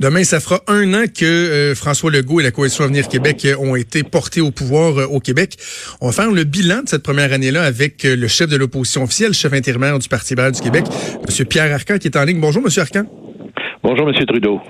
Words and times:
Demain, 0.00 0.24
ça 0.24 0.40
fera 0.40 0.60
un 0.66 0.94
an 0.94 1.04
que 1.14 1.26
euh, 1.26 1.74
François 1.74 2.10
Legault 2.10 2.40
et 2.40 2.42
la 2.42 2.52
Coalition 2.52 2.84
Avenir 2.84 3.06
Québec 3.06 3.46
ont 3.58 3.76
été 3.76 4.02
portés 4.02 4.40
au 4.40 4.50
pouvoir 4.50 4.96
euh, 4.96 5.04
au 5.04 5.20
Québec. 5.20 5.58
On 6.00 6.06
va 6.06 6.12
faire 6.12 6.30
le 6.30 6.44
bilan 6.44 6.84
de 6.84 6.88
cette 6.88 7.02
première 7.02 7.34
année-là 7.34 7.62
avec 7.62 8.06
euh, 8.06 8.16
le 8.16 8.26
chef 8.26 8.48
de 8.48 8.56
l'opposition 8.56 9.02
officielle, 9.02 9.34
chef 9.34 9.52
intérimaire 9.52 9.98
du 9.98 10.08
Parti 10.08 10.32
libéral 10.32 10.52
du 10.52 10.60
Québec, 10.62 10.86
M. 11.28 11.46
Pierre 11.46 11.74
Arcan, 11.74 11.98
qui 11.98 12.08
est 12.08 12.16
en 12.16 12.24
ligne. 12.24 12.40
Bonjour, 12.40 12.62
M. 12.64 12.70
Arcan. 12.78 13.04
Bonjour, 13.82 14.08
M. 14.08 14.24
Trudeau. 14.24 14.62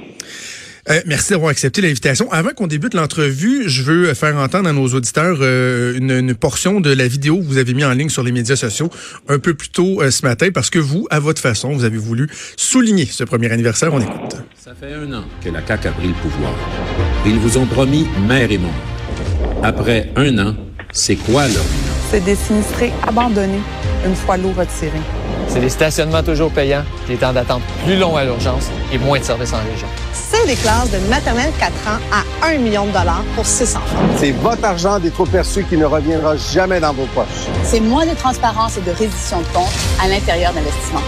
Euh, 0.89 1.01
merci 1.07 1.33
d'avoir 1.33 1.51
accepté 1.51 1.81
l'invitation. 1.83 2.31
Avant 2.33 2.51
qu'on 2.51 2.67
débute 2.67 2.95
l'entrevue, 2.95 3.69
je 3.69 3.83
veux 3.83 4.15
faire 4.15 4.37
entendre 4.37 4.69
à 4.69 4.73
nos 4.73 4.87
auditeurs 4.89 5.39
euh, 5.41 5.95
une, 5.97 6.35
portion 6.35 6.81
de 6.81 6.93
la 6.93 7.07
vidéo 7.07 7.39
que 7.39 7.45
vous 7.45 7.59
avez 7.59 7.75
mis 7.75 7.85
en 7.85 7.93
ligne 7.93 8.09
sur 8.09 8.23
les 8.23 8.33
médias 8.33 8.57
sociaux 8.57 8.89
un 9.29 9.39
peu 9.39 9.55
plus 9.55 9.69
tôt 9.69 10.01
euh, 10.01 10.11
ce 10.11 10.25
matin 10.25 10.49
parce 10.53 10.71
que 10.71 10.79
vous, 10.79 11.07
à 11.11 11.21
votre 11.21 11.41
façon, 11.41 11.73
vous 11.73 11.85
avez 11.85 11.99
voulu 11.99 12.29
souligner 12.57 13.07
ce 13.07 13.25
premier 13.25 13.51
anniversaire. 13.53 13.93
On 13.93 14.01
écoute. 14.01 14.37
Ça 14.59 14.73
fait 14.75 14.95
un 14.95 15.13
an 15.13 15.25
que 15.45 15.51
la 15.51 15.67
CAQ 15.67 15.89
a 15.89 15.93
pris 15.93 16.09
le 16.09 16.15
pouvoir. 16.15 16.55
Ils 17.27 17.39
vous 17.39 17.59
ont 17.59 17.67
promis 17.67 18.07
mère 18.27 18.51
et 18.51 18.59
monde. 18.59 18.71
Après 19.63 20.11
un 20.17 20.39
an, 20.39 20.57
c'est 20.93 21.17
quoi 21.17 21.47
leur 21.49 21.65
C'est 22.11 22.25
des 22.25 22.37
sinistrés 22.37 22.93
abandonnés 23.07 23.61
une 24.05 24.15
fois 24.15 24.37
l'eau 24.37 24.53
retirée. 24.57 25.01
C'est 25.49 25.61
des 25.61 25.69
stationnements 25.69 26.23
toujours 26.23 26.51
payants, 26.51 26.85
des 27.09 27.17
temps 27.17 27.33
d'attente 27.33 27.63
plus 27.85 27.97
longs 27.97 28.17
à 28.17 28.25
l'urgence 28.25 28.71
et 28.93 28.99
moins 28.99 29.19
de 29.19 29.25
services 29.25 29.53
en 29.53 29.59
région. 29.73 29.89
C'est 30.13 30.47
des 30.47 30.55
classes 30.55 30.91
de 30.91 30.99
maternelle 31.09 31.51
4 31.59 31.73
ans 31.89 31.99
à 32.13 32.47
1 32.49 32.59
million 32.59 32.87
de 32.87 32.93
dollars 32.93 33.25
pour 33.35 33.45
6 33.45 33.77
enfants. 33.77 33.97
C'est 34.17 34.31
votre 34.31 34.65
argent 34.65 35.01
des 35.01 35.11
trop 35.11 35.27
perçus 35.27 35.65
qui 35.65 35.77
ne 35.77 35.85
reviendra 35.85 36.37
jamais 36.37 36.79
dans 36.79 36.93
vos 36.93 37.07
poches. 37.07 37.27
C'est 37.65 37.81
moins 37.81 38.07
de 38.07 38.15
transparence 38.15 38.79
et 38.79 38.81
de 38.83 38.91
reddition 38.91 39.41
de 39.41 39.47
comptes 39.53 39.75
à 40.01 40.09
l'intérieur 40.09 40.53
d'investissements 40.53 41.03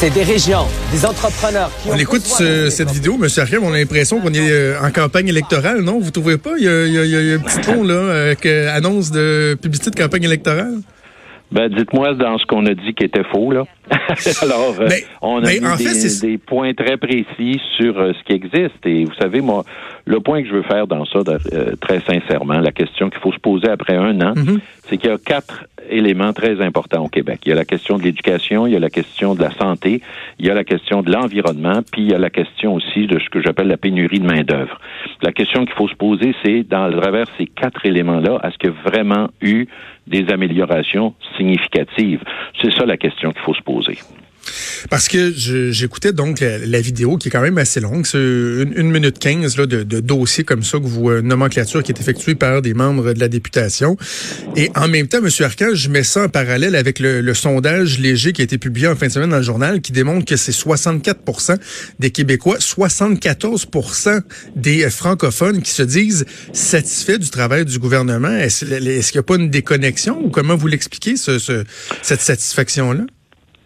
c'est 0.00 0.08
des 0.08 0.22
régions, 0.22 0.66
des 0.92 1.04
entrepreneurs 1.04 1.70
qui 1.82 1.90
On 1.90 1.96
écoute 1.96 2.22
cette 2.22 2.90
vidéo, 2.90 3.18
M. 3.22 3.28
Arkham, 3.36 3.64
on 3.64 3.72
a 3.74 3.76
l'impression 3.76 4.18
qu'on 4.18 4.32
est 4.32 4.50
euh, 4.50 4.80
en 4.80 4.90
campagne 4.90 5.28
électorale, 5.28 5.82
non? 5.82 6.00
Vous 6.00 6.10
trouvez 6.10 6.38
pas? 6.38 6.52
Il 6.56 6.64
y 6.64 6.68
a, 6.68 6.86
il 6.86 7.10
y 7.10 7.32
a, 7.32 7.34
un 7.34 7.38
petit 7.38 7.60
ton, 7.60 7.84
là, 7.84 8.22
avec 8.22 8.46
euh, 8.46 8.74
annonce 8.74 9.10
de 9.10 9.58
publicité 9.60 9.90
de 9.90 9.96
campagne 9.96 10.24
électorale? 10.24 10.78
Ben, 11.52 11.68
dites-moi 11.68 12.14
dans 12.14 12.38
ce 12.38 12.46
qu'on 12.46 12.64
a 12.66 12.74
dit 12.74 12.94
qui 12.94 13.04
était 13.04 13.24
faux, 13.24 13.50
là. 13.50 13.64
Alors, 14.42 14.76
euh, 14.80 14.88
on 15.20 15.42
a 15.42 15.50
mis 15.50 16.20
des, 16.20 16.38
points 16.38 16.74
très 16.74 16.96
précis 16.96 17.60
sur 17.76 17.98
euh, 17.98 18.12
ce 18.12 18.24
qui 18.24 18.34
existe. 18.34 18.86
Et 18.86 19.04
vous 19.04 19.14
savez, 19.20 19.40
moi, 19.40 19.64
le 20.04 20.20
point 20.20 20.42
que 20.42 20.48
je 20.48 20.54
veux 20.54 20.62
faire 20.62 20.86
dans 20.86 21.04
ça, 21.06 21.18
euh, 21.26 21.74
très 21.80 22.00
sincèrement, 22.00 22.60
la 22.60 22.70
question 22.70 23.10
qu'il 23.10 23.20
faut 23.20 23.32
se 23.32 23.38
poser 23.38 23.68
après 23.68 23.96
un 23.96 24.20
an, 24.20 24.34
mm-hmm. 24.34 24.60
c'est 24.88 24.96
qu'il 24.96 25.10
y 25.10 25.12
a 25.12 25.18
quatre 25.18 25.64
éléments 25.88 26.32
très 26.32 26.60
importants 26.60 27.04
au 27.04 27.08
Québec. 27.08 27.40
Il 27.46 27.48
y 27.48 27.52
a 27.52 27.56
la 27.56 27.64
question 27.64 27.98
de 27.98 28.04
l'éducation, 28.04 28.68
il 28.68 28.72
y 28.72 28.76
a 28.76 28.80
la 28.80 28.90
question 28.90 29.34
de 29.34 29.42
la 29.42 29.50
santé, 29.50 30.02
il 30.38 30.46
y 30.46 30.50
a 30.50 30.54
la 30.54 30.62
question 30.62 31.02
de 31.02 31.10
l'environnement, 31.10 31.80
puis 31.90 32.02
il 32.02 32.10
y 32.10 32.14
a 32.14 32.18
la 32.18 32.30
question 32.30 32.74
aussi 32.74 33.08
de 33.08 33.18
ce 33.18 33.28
que 33.28 33.42
j'appelle 33.42 33.66
la 33.66 33.76
pénurie 33.76 34.20
de 34.20 34.26
main-d'œuvre. 34.26 34.78
La 35.22 35.32
question 35.32 35.64
qu'il 35.64 35.74
faut 35.74 35.88
se 35.88 35.96
poser, 35.96 36.32
c'est 36.44 36.62
dans 36.62 36.86
le 36.86 37.00
travers 37.00 37.26
ces 37.38 37.46
quatre 37.46 37.84
éléments-là, 37.84 38.38
est-ce 38.44 38.56
qu'il 38.58 38.70
y 38.70 38.72
a 38.72 38.88
vraiment 38.88 39.30
eu 39.40 39.66
des 40.06 40.30
améliorations 40.30 41.14
significatives? 41.36 42.22
C'est 42.60 42.72
ça 42.72 42.84
la 42.86 42.96
question 42.96 43.32
qu'il 43.32 43.42
faut 43.42 43.54
se 43.54 43.62
poser. 43.62 43.98
Parce 44.88 45.08
que 45.08 45.32
j'écoutais 45.70 46.12
donc 46.12 46.40
la, 46.40 46.80
vidéo 46.80 47.18
qui 47.18 47.28
est 47.28 47.30
quand 47.30 47.42
même 47.42 47.58
assez 47.58 47.80
longue, 47.80 48.06
c'est 48.06 48.18
une, 48.18 48.90
minute 48.90 49.18
quinze 49.18 49.56
de, 49.56 49.64
de 49.64 50.00
dossiers 50.00 50.44
comme 50.44 50.64
ça 50.64 50.78
que 50.78 50.84
vous 50.84 51.10
euh, 51.10 51.20
nomenclature 51.20 51.82
qui 51.82 51.92
est 51.92 52.00
effectuée 52.00 52.34
par 52.34 52.62
des 52.62 52.74
membres 52.74 53.12
de 53.12 53.20
la 53.20 53.28
députation. 53.28 53.96
Et 54.56 54.70
en 54.74 54.88
même 54.88 55.06
temps, 55.06 55.18
M. 55.18 55.28
Arcand, 55.40 55.74
je 55.74 55.88
mets 55.88 56.02
ça 56.02 56.24
en 56.24 56.28
parallèle 56.28 56.74
avec 56.74 56.98
le, 56.98 57.34
sondage 57.34 57.98
léger 57.98 58.32
qui 58.32 58.42
a 58.42 58.44
été 58.44 58.58
publié 58.58 58.86
en 58.88 58.96
fin 58.96 59.06
de 59.06 59.12
semaine 59.12 59.30
dans 59.30 59.36
le 59.36 59.42
journal 59.42 59.80
qui 59.80 59.92
démontre 59.92 60.24
que 60.24 60.36
c'est 60.36 60.52
64% 60.52 61.56
des 61.98 62.10
Québécois, 62.10 62.58
74% 62.58 64.20
des 64.56 64.90
francophones 64.90 65.62
qui 65.62 65.70
se 65.70 65.82
disent 65.82 66.26
satisfaits 66.52 67.18
du 67.18 67.30
travail 67.30 67.64
du 67.64 67.78
gouvernement. 67.78 68.36
Est-ce 68.36 68.64
qu'il 68.64 69.18
n'y 69.18 69.18
a 69.18 69.22
pas 69.22 69.36
une 69.36 69.50
déconnexion 69.50 70.20
ou 70.24 70.30
comment 70.30 70.56
vous 70.56 70.66
l'expliquez, 70.66 71.16
ce, 71.16 71.38
cette 72.02 72.20
satisfaction-là? 72.20 73.04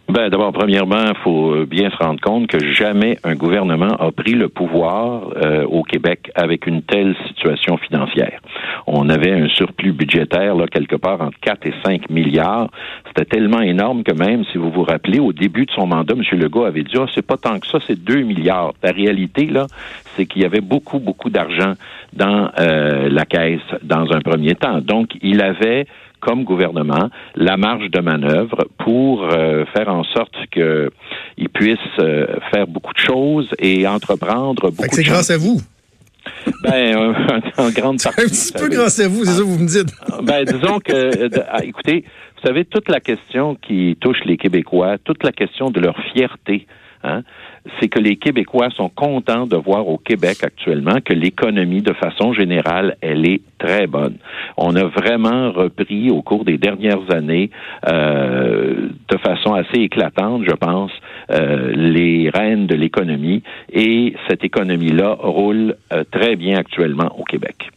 Ben, 0.07 0.29
d'abord, 0.29 0.53
premièrement, 0.53 1.03
il 1.07 1.17
faut 1.23 1.65
bien 1.65 1.89
se 1.89 1.97
rendre 1.97 2.21
compte 2.21 2.45
que 2.45 2.59
jamais 2.73 3.17
un 3.23 3.33
gouvernement 3.33 3.95
a 3.95 4.11
pris 4.11 4.33
le 4.33 4.49
pouvoir 4.49 5.31
euh, 5.35 5.65
au 5.65 5.81
Québec 5.81 6.29
avec 6.35 6.67
une 6.67 6.83
telle 6.83 7.15
situation 7.27 7.77
financière. 7.77 8.39
On 8.85 9.09
avait 9.09 9.31
un 9.31 9.47
surplus 9.47 9.93
budgétaire, 9.93 10.55
là, 10.55 10.67
quelque 10.67 10.95
part 10.95 11.21
entre 11.21 11.39
4 11.39 11.65
et 11.65 11.73
5 11.83 12.09
milliards. 12.11 12.69
C'était 13.07 13.25
tellement 13.25 13.61
énorme 13.61 14.03
que 14.03 14.13
même, 14.13 14.45
si 14.51 14.59
vous 14.59 14.69
vous 14.69 14.83
rappelez, 14.83 15.19
au 15.19 15.33
début 15.33 15.65
de 15.65 15.71
son 15.71 15.87
mandat, 15.87 16.13
M. 16.13 16.39
Legault 16.39 16.65
avait 16.65 16.83
dit, 16.83 16.97
ah, 16.99 17.07
c'est 17.15 17.25
pas 17.25 17.37
tant 17.37 17.59
que 17.59 17.65
ça, 17.65 17.79
c'est 17.87 17.99
2 17.99 18.21
milliards. 18.21 18.73
La 18.83 18.91
réalité, 18.91 19.47
là, 19.47 19.65
c'est 20.15 20.27
qu'il 20.27 20.43
y 20.43 20.45
avait 20.45 20.61
beaucoup, 20.61 20.99
beaucoup 20.99 21.31
d'argent 21.31 21.73
dans 22.13 22.51
euh, 22.59 23.09
la 23.09 23.25
caisse 23.25 23.59
dans 23.81 24.11
un 24.13 24.21
premier 24.21 24.53
temps. 24.53 24.81
Donc, 24.81 25.17
il 25.21 25.41
avait 25.41 25.87
comme 26.25 26.43
gouvernement 26.43 27.09
la 27.35 27.55
marge 27.55 27.89
de 27.91 28.01
manœuvre 28.01 28.67
pour 28.79 29.23
euh, 29.23 29.65
faire 29.75 29.89
en 29.89 30.03
sorte 30.03 30.35
qu'il 30.51 31.49
puisse 31.53 31.77
euh, 31.99 32.25
faire 32.51 32.65
beaucoup 32.67 32.93
de 32.93 32.99
choses 32.99 33.49
et 33.59 33.87
entreprendre 33.87 34.71
beaucoup 34.71 34.95
C'est 34.95 35.03
grâce 35.03 35.29
à 35.29 35.37
vous. 35.37 35.61
Ben, 36.63 37.13
en 37.57 37.69
grande 37.69 38.01
partie. 38.01 38.21
un 38.21 38.25
petit 38.25 38.53
peu 38.53 38.67
grâce 38.69 38.99
à 38.99 39.07
vous, 39.07 39.23
c'est 39.25 39.33
ça 39.33 39.39
que 39.39 39.43
vous 39.43 39.59
me 39.59 39.67
dites. 39.67 39.93
ben, 40.23 40.43
disons 40.43 40.79
que, 40.79 41.29
ah, 41.51 41.63
écoutez, 41.63 42.03
vous 42.37 42.47
savez, 42.47 42.65
toute 42.65 42.89
la 42.89 42.99
question 42.99 43.55
qui 43.55 43.95
touche 43.99 44.23
les 44.25 44.37
Québécois, 44.37 44.97
toute 45.03 45.23
la 45.23 45.31
question 45.31 45.69
de 45.69 45.79
leur 45.79 45.95
fierté, 46.13 46.65
Hein, 47.05 47.21
c'est 47.79 47.87
que 47.87 47.99
les 47.99 48.15
Québécois 48.15 48.69
sont 48.71 48.89
contents 48.89 49.45
de 49.45 49.55
voir 49.55 49.87
au 49.87 49.97
Québec 49.97 50.37
actuellement 50.43 51.01
que 51.03 51.13
l'économie, 51.13 51.81
de 51.81 51.93
façon 51.93 52.33
générale, 52.33 52.97
elle 53.01 53.27
est 53.27 53.41
très 53.59 53.85
bonne. 53.85 54.17
On 54.57 54.75
a 54.75 54.85
vraiment 54.85 55.51
repris 55.51 56.09
au 56.09 56.21
cours 56.23 56.45
des 56.45 56.57
dernières 56.57 57.11
années, 57.11 57.51
euh, 57.87 58.89
de 59.07 59.17
façon 59.17 59.53
assez 59.53 59.81
éclatante, 59.81 60.43
je 60.47 60.55
pense, 60.55 60.91
euh, 61.31 61.71
les 61.75 62.29
rênes 62.33 62.65
de 62.65 62.75
l'économie 62.75 63.43
et 63.71 64.15
cette 64.27 64.43
économie-là 64.43 65.17
roule 65.19 65.75
euh, 65.93 66.03
très 66.09 66.35
bien 66.35 66.57
actuellement 66.57 67.19
au 67.19 67.23
Québec. 67.23 67.69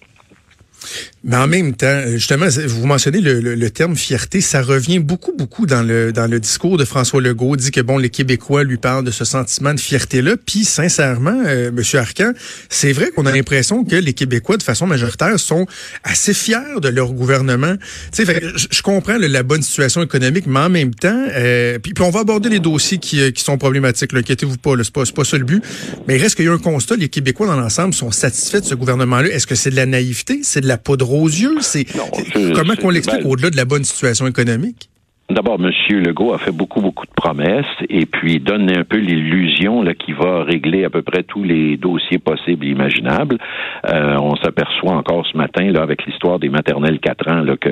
Mais 1.25 1.37
en 1.37 1.49
même 1.49 1.75
temps, 1.75 2.03
justement, 2.07 2.47
vous 2.49 2.87
mentionnez 2.87 3.21
le, 3.21 3.71
terme 3.71 3.97
fierté, 3.97 4.41
ça 4.41 4.63
revient 4.63 5.01
beaucoup, 5.01 5.33
beaucoup 5.37 5.67
dans 5.67 5.83
le 5.83 6.13
dans 6.13 6.27
le 6.27 6.39
discours 6.41 6.79
de 6.79 6.85
François 6.85 7.21
Legault, 7.21 7.57
dit 7.57 7.71
que 7.71 7.81
bon, 7.81 7.99
les 7.99 8.09
Québécois 8.09 8.63
lui 8.63 8.77
parlent 8.77 9.05
de 9.05 9.11
ce 9.11 9.25
sentiment 9.25 9.75
de 9.75 9.81
fierté-là. 9.81 10.37
Puis, 10.45 10.65
sincèrement, 10.65 11.43
euh, 11.45 11.73
Monsieur 11.73 11.99
Arcan, 11.99 12.33
c'est 12.69 12.93
vrai 12.93 13.11
qu'on 13.11 13.27
a 13.27 13.33
l'impression 13.33 13.85
que 13.85 13.97
les 13.97 14.13
Québécois, 14.13 14.57
de 14.57 14.63
façon 14.63 14.87
majoritaire, 14.87 15.39
sont 15.41 15.67
assez 16.05 16.33
fiers 16.33 16.81
de 16.81 16.89
leur 16.89 17.13
gouvernement. 17.13 17.75
Tu 18.13 18.25
sais, 18.25 18.41
je 18.71 18.83
comprends 18.83 19.19
la 19.19 19.43
bonne 19.43 19.63
situation 19.63 20.03
économique, 20.03 20.47
mais 20.47 20.61
en 20.61 20.71
même 20.71 20.95
temps, 20.95 21.27
euh, 21.33 21.79
puis, 21.81 21.93
on 22.01 22.11
va 22.11 22.21
aborder 22.21 22.49
les 22.49 22.61
dossiers 22.61 22.99
qui, 22.99 23.21
euh, 23.21 23.33
qui 23.33 23.43
sont 23.43 23.59
problématiques. 23.59 24.15
Inquiétez-vous 24.15 24.57
pas, 24.57 24.73
c'est 24.83 24.93
pas, 24.93 25.05
pas 25.05 25.25
ça 25.25 25.37
le 25.37 25.45
but. 25.45 25.63
Mais 26.07 26.17
il 26.17 26.23
reste 26.23 26.37
qu'il 26.37 26.45
y 26.45 26.49
a 26.49 26.53
un 26.53 26.59
constat, 26.59 26.97
les 26.97 27.09
Québécois 27.09 27.49
dans 27.49 27.61
l'ensemble 27.61 27.93
sont 27.93 28.13
satisfaits 28.13 28.61
de 28.61 28.67
ce 28.67 28.75
gouvernement-là. 28.77 29.29
Est-ce 29.29 29.47
que 29.47 29.57
c'est 29.57 29.71
de 29.71 29.77
la 29.77 29.87
naïveté, 29.87 30.41
c'est 30.43 30.61
de 30.61 30.69
la 30.69 30.79
poudre 30.79 31.08
aux 31.13 31.29
yeux? 31.29 31.59
C'est 31.61 31.87
comment 32.55 32.77
qu'on 32.77 32.91
l'explique 32.91 33.25
au-delà 33.25 33.51
de 33.51 33.57
la 33.57 33.65
bonne 33.65 33.85
situation 33.85 34.27
économique? 34.27 34.91
D'abord, 35.31 35.59
M. 35.61 35.71
Legault 35.91 36.33
a 36.33 36.39
fait 36.39 36.57
beaucoup, 36.57 36.81
beaucoup 36.81 37.05
de 37.05 37.13
promesses 37.15 37.67
et 37.91 38.07
puis 38.07 38.41
donne 38.41 38.71
un 38.75 38.83
peu 38.83 38.97
l'illusion 38.97 39.85
qu'il 39.99 40.15
va 40.15 40.43
régler 40.43 40.87
à 40.87 40.91
peu 40.91 41.03
près 41.03 41.23
tous 41.23 41.45
les 41.45 41.77
dossiers 41.77 42.19
possibles 42.19 42.65
et 42.65 42.71
imaginables. 42.71 43.37
Euh, 43.91 44.17
on 44.19 44.37
s'aperçoit 44.37 44.95
encore 44.95 45.27
ce 45.31 45.37
matin 45.37 45.71
là 45.71 45.83
avec 45.83 46.07
l'histoire 46.07 46.39
des 46.39 46.49
maternelles 46.49 46.99
4 46.99 47.29
ans 47.29 47.41
là, 47.43 47.59
que 47.59 47.69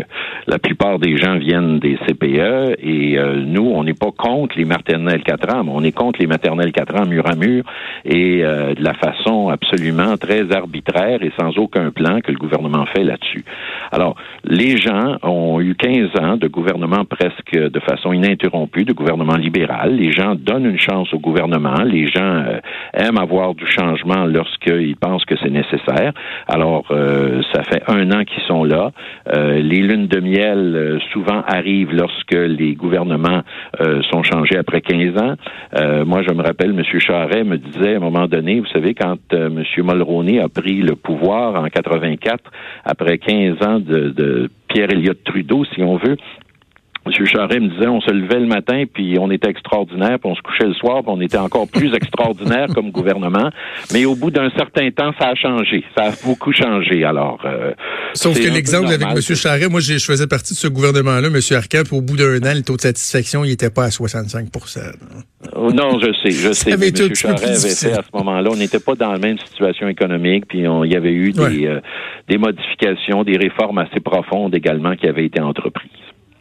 la 0.46 0.58
plupart 0.58 0.98
des 0.98 1.16
gens 1.16 1.38
viennent 1.38 1.78
des 1.78 1.96
CPE 2.06 2.76
et 2.78 3.18
euh, 3.18 3.42
nous, 3.46 3.70
on 3.74 3.84
n'est 3.84 3.94
pas 3.94 4.12
contre 4.14 4.58
les 4.58 4.66
maternelles 4.66 5.22
4 5.22 5.54
ans, 5.54 5.64
mais 5.64 5.72
on 5.74 5.82
est 5.82 5.92
contre 5.92 6.20
les 6.20 6.26
maternelles 6.26 6.72
4 6.72 7.00
ans 7.00 7.06
mur 7.06 7.26
à 7.26 7.36
mur 7.36 7.64
et 8.04 8.44
euh, 8.44 8.74
de 8.74 8.84
la 8.84 8.92
façon 8.92 9.48
absolument 9.48 10.18
très 10.18 10.52
arbitraire 10.52 11.22
et 11.22 11.32
sans 11.40 11.56
aucun 11.56 11.90
plan 11.90 12.20
que 12.20 12.32
le 12.32 12.38
gouvernement 12.38 12.84
fait 12.94 13.02
là-dessus. 13.02 13.46
Alors, 13.92 14.14
les 14.44 14.76
gens 14.76 15.16
ont 15.22 15.58
eu 15.62 15.74
15 15.74 16.20
ans 16.20 16.36
de 16.36 16.48
gouvernement 16.48 17.06
presque 17.06 17.45
de 17.52 17.80
façon 17.80 18.12
ininterrompue 18.12 18.84
de 18.84 18.92
gouvernement 18.92 19.36
libéral. 19.36 19.96
Les 19.96 20.10
gens 20.10 20.34
donnent 20.34 20.66
une 20.66 20.78
chance 20.78 21.12
au 21.12 21.18
gouvernement. 21.18 21.82
Les 21.84 22.06
gens 22.06 22.22
euh, 22.22 22.60
aiment 22.92 23.18
avoir 23.18 23.54
du 23.54 23.66
changement 23.66 24.24
lorsqu'ils 24.26 24.96
pensent 24.96 25.24
que 25.24 25.36
c'est 25.42 25.50
nécessaire. 25.50 26.12
Alors, 26.48 26.86
euh, 26.90 27.42
ça 27.52 27.62
fait 27.62 27.82
un 27.88 28.10
an 28.10 28.24
qu'ils 28.24 28.42
sont 28.44 28.64
là. 28.64 28.90
Euh, 29.32 29.60
les 29.60 29.80
lunes 29.80 30.08
de 30.08 30.20
miel 30.20 31.00
souvent 31.12 31.42
arrivent 31.46 31.92
lorsque 31.92 32.32
les 32.34 32.74
gouvernements 32.74 33.42
sont 34.10 34.22
changés 34.22 34.56
après 34.56 34.80
15 34.80 35.16
ans. 35.20 35.34
moi, 36.04 36.22
je 36.26 36.32
me 36.32 36.42
rappelle, 36.42 36.70
M. 36.70 36.82
Charret 36.98 37.44
me 37.44 37.56
disait 37.56 37.94
à 37.94 37.96
un 37.96 38.00
moment 38.00 38.26
donné, 38.26 38.60
vous 38.60 38.66
savez, 38.66 38.94
quand 38.94 39.18
M. 39.32 39.62
Mulroney 39.78 40.40
a 40.40 40.48
pris 40.48 40.82
le 40.82 40.96
pouvoir 40.96 41.62
en 41.62 41.66
84, 41.66 42.50
après 42.84 43.18
15 43.18 43.62
ans 43.62 43.80
de, 43.80 44.10
de 44.10 44.50
Pierre 44.68 44.90
Elliott 44.90 45.22
Trudeau, 45.24 45.64
si 45.64 45.82
on 45.82 45.96
veut, 45.96 46.16
M. 47.06 47.26
Charest 47.26 47.60
me 47.60 47.68
disait, 47.68 47.86
on 47.86 48.00
se 48.00 48.10
levait 48.10 48.40
le 48.40 48.46
matin, 48.46 48.84
puis 48.92 49.16
on 49.18 49.30
était 49.30 49.48
extraordinaire, 49.48 50.18
puis 50.18 50.30
on 50.30 50.34
se 50.34 50.42
couchait 50.42 50.66
le 50.66 50.74
soir, 50.74 51.02
puis 51.02 51.12
on 51.14 51.20
était 51.20 51.38
encore 51.38 51.68
plus 51.68 51.94
extraordinaire 51.94 52.66
comme 52.74 52.90
gouvernement. 52.90 53.50
Mais 53.92 54.04
au 54.04 54.16
bout 54.16 54.30
d'un 54.30 54.50
certain 54.50 54.90
temps, 54.90 55.12
ça 55.18 55.28
a 55.28 55.34
changé. 55.34 55.84
Ça 55.96 56.06
a 56.06 56.12
beaucoup 56.24 56.52
changé. 56.52 57.04
Alors, 57.04 57.40
euh, 57.44 57.72
Sauf 58.14 58.38
que 58.38 58.48
l'exemple 58.48 58.88
avec 58.88 59.02
M. 59.02 59.20
Charest, 59.20 59.70
moi, 59.70 59.80
je 59.80 59.98
faisais 59.98 60.26
partie 60.26 60.54
de 60.54 60.58
ce 60.58 60.68
gouvernement-là, 60.68 61.28
M. 61.28 61.40
Arcan, 61.56 61.82
puis 61.84 61.96
au 61.96 62.00
bout 62.00 62.16
d'un 62.16 62.38
an, 62.38 62.54
le 62.54 62.62
taux 62.62 62.76
de 62.76 62.80
satisfaction, 62.80 63.44
il 63.44 63.50
n'était 63.50 63.70
pas 63.70 63.84
à 63.84 63.88
65% 63.88 64.78
Non, 65.74 66.00
je 66.00 66.12
sais, 66.22 66.30
je 66.30 66.52
sais. 66.52 66.72
M. 66.72 67.14
Charest 67.14 67.44
avait 67.44 67.74
fait 67.74 67.92
à 67.92 68.02
ce 68.02 68.16
moment-là, 68.16 68.50
on 68.52 68.56
n'était 68.56 68.80
pas 68.80 68.94
dans 68.94 69.12
la 69.12 69.18
même 69.18 69.38
situation 69.38 69.88
économique, 69.88 70.46
puis 70.48 70.60
il 70.60 70.92
y 70.92 70.96
avait 70.96 71.12
eu 71.12 71.32
des, 71.32 71.66
euh, 71.66 71.80
des 72.28 72.38
modifications, 72.38 73.22
des 73.22 73.36
réformes 73.36 73.78
assez 73.78 74.00
profondes 74.00 74.54
également 74.54 74.96
qui 74.96 75.06
avaient 75.06 75.26
été 75.26 75.40
entreprises. 75.40 75.90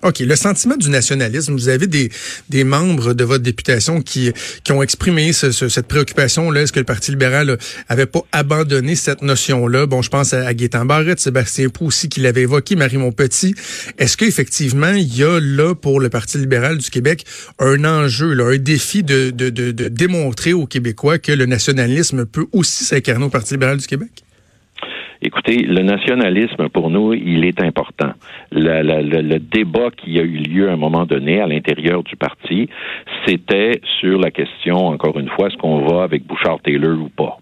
OK. 0.05 0.19
Le 0.19 0.35
sentiment 0.35 0.77
du 0.77 0.89
nationalisme, 0.89 1.53
vous 1.53 1.67
avez 1.67 1.87
des, 1.87 2.11
des 2.49 2.63
membres 2.63 3.15
de 3.15 3.23
votre 3.23 3.43
députation 3.43 4.01
qui, 4.01 4.31
qui 4.63 4.71
ont 4.71 4.83
exprimé 4.83 5.33
ce, 5.33 5.51
cette 5.51 5.87
préoccupation-là. 5.87 6.61
Est-ce 6.61 6.71
que 6.71 6.79
le 6.79 6.85
Parti 6.85 7.09
libéral 7.09 7.57
avait 7.89 8.05
pas 8.05 8.21
abandonné 8.31 8.95
cette 8.95 9.23
notion-là? 9.23 9.87
Bon, 9.87 10.03
je 10.03 10.11
pense 10.11 10.33
à, 10.33 10.47
à 10.47 10.83
Barrette, 10.85 11.19
Sébastien 11.19 11.69
Pou 11.69 11.87
aussi 11.87 12.07
qui 12.07 12.19
l'avait 12.19 12.43
évoqué, 12.43 12.75
Marie 12.75 12.97
Montpetit. 12.97 13.55
Est-ce 13.97 14.15
qu'effectivement, 14.15 14.91
il 14.91 15.17
y 15.17 15.23
a 15.23 15.39
là 15.39 15.73
pour 15.73 15.99
le 15.99 16.09
Parti 16.09 16.37
libéral 16.37 16.77
du 16.77 16.89
Québec 16.91 17.25
un 17.57 17.83
enjeu, 17.83 18.33
là, 18.33 18.45
un 18.45 18.57
défi 18.57 19.01
de, 19.01 19.31
de, 19.31 19.49
de, 19.49 19.71
de 19.71 19.87
démontrer 19.87 20.53
aux 20.53 20.67
Québécois 20.67 21.17
que 21.17 21.31
le 21.31 21.47
nationalisme 21.47 22.25
peut 22.25 22.45
aussi 22.51 22.83
s'incarner 22.83 23.25
au 23.25 23.29
Parti 23.29 23.55
libéral 23.55 23.77
du 23.77 23.87
Québec? 23.87 24.24
Écoutez, 25.21 25.63
le 25.63 25.81
nationalisme, 25.81 26.69
pour 26.69 26.89
nous, 26.89 27.13
il 27.13 27.45
est 27.45 27.61
important. 27.61 28.11
Le, 28.51 29.37
débat 29.37 29.89
qui 29.95 30.19
a 30.19 30.23
eu 30.23 30.37
lieu 30.37 30.69
à 30.69 30.73
un 30.73 30.77
moment 30.77 31.05
donné 31.05 31.41
à 31.41 31.47
l'intérieur 31.47 32.03
du 32.03 32.15
parti, 32.15 32.69
c'était 33.25 33.79
sur 33.99 34.19
la 34.19 34.31
question, 34.31 34.87
encore 34.87 35.17
une 35.19 35.29
fois, 35.29 35.47
est-ce 35.47 35.57
qu'on 35.57 35.85
va 35.85 36.03
avec 36.03 36.25
Bouchard-Taylor 36.25 36.99
ou 36.99 37.09
pas? 37.09 37.37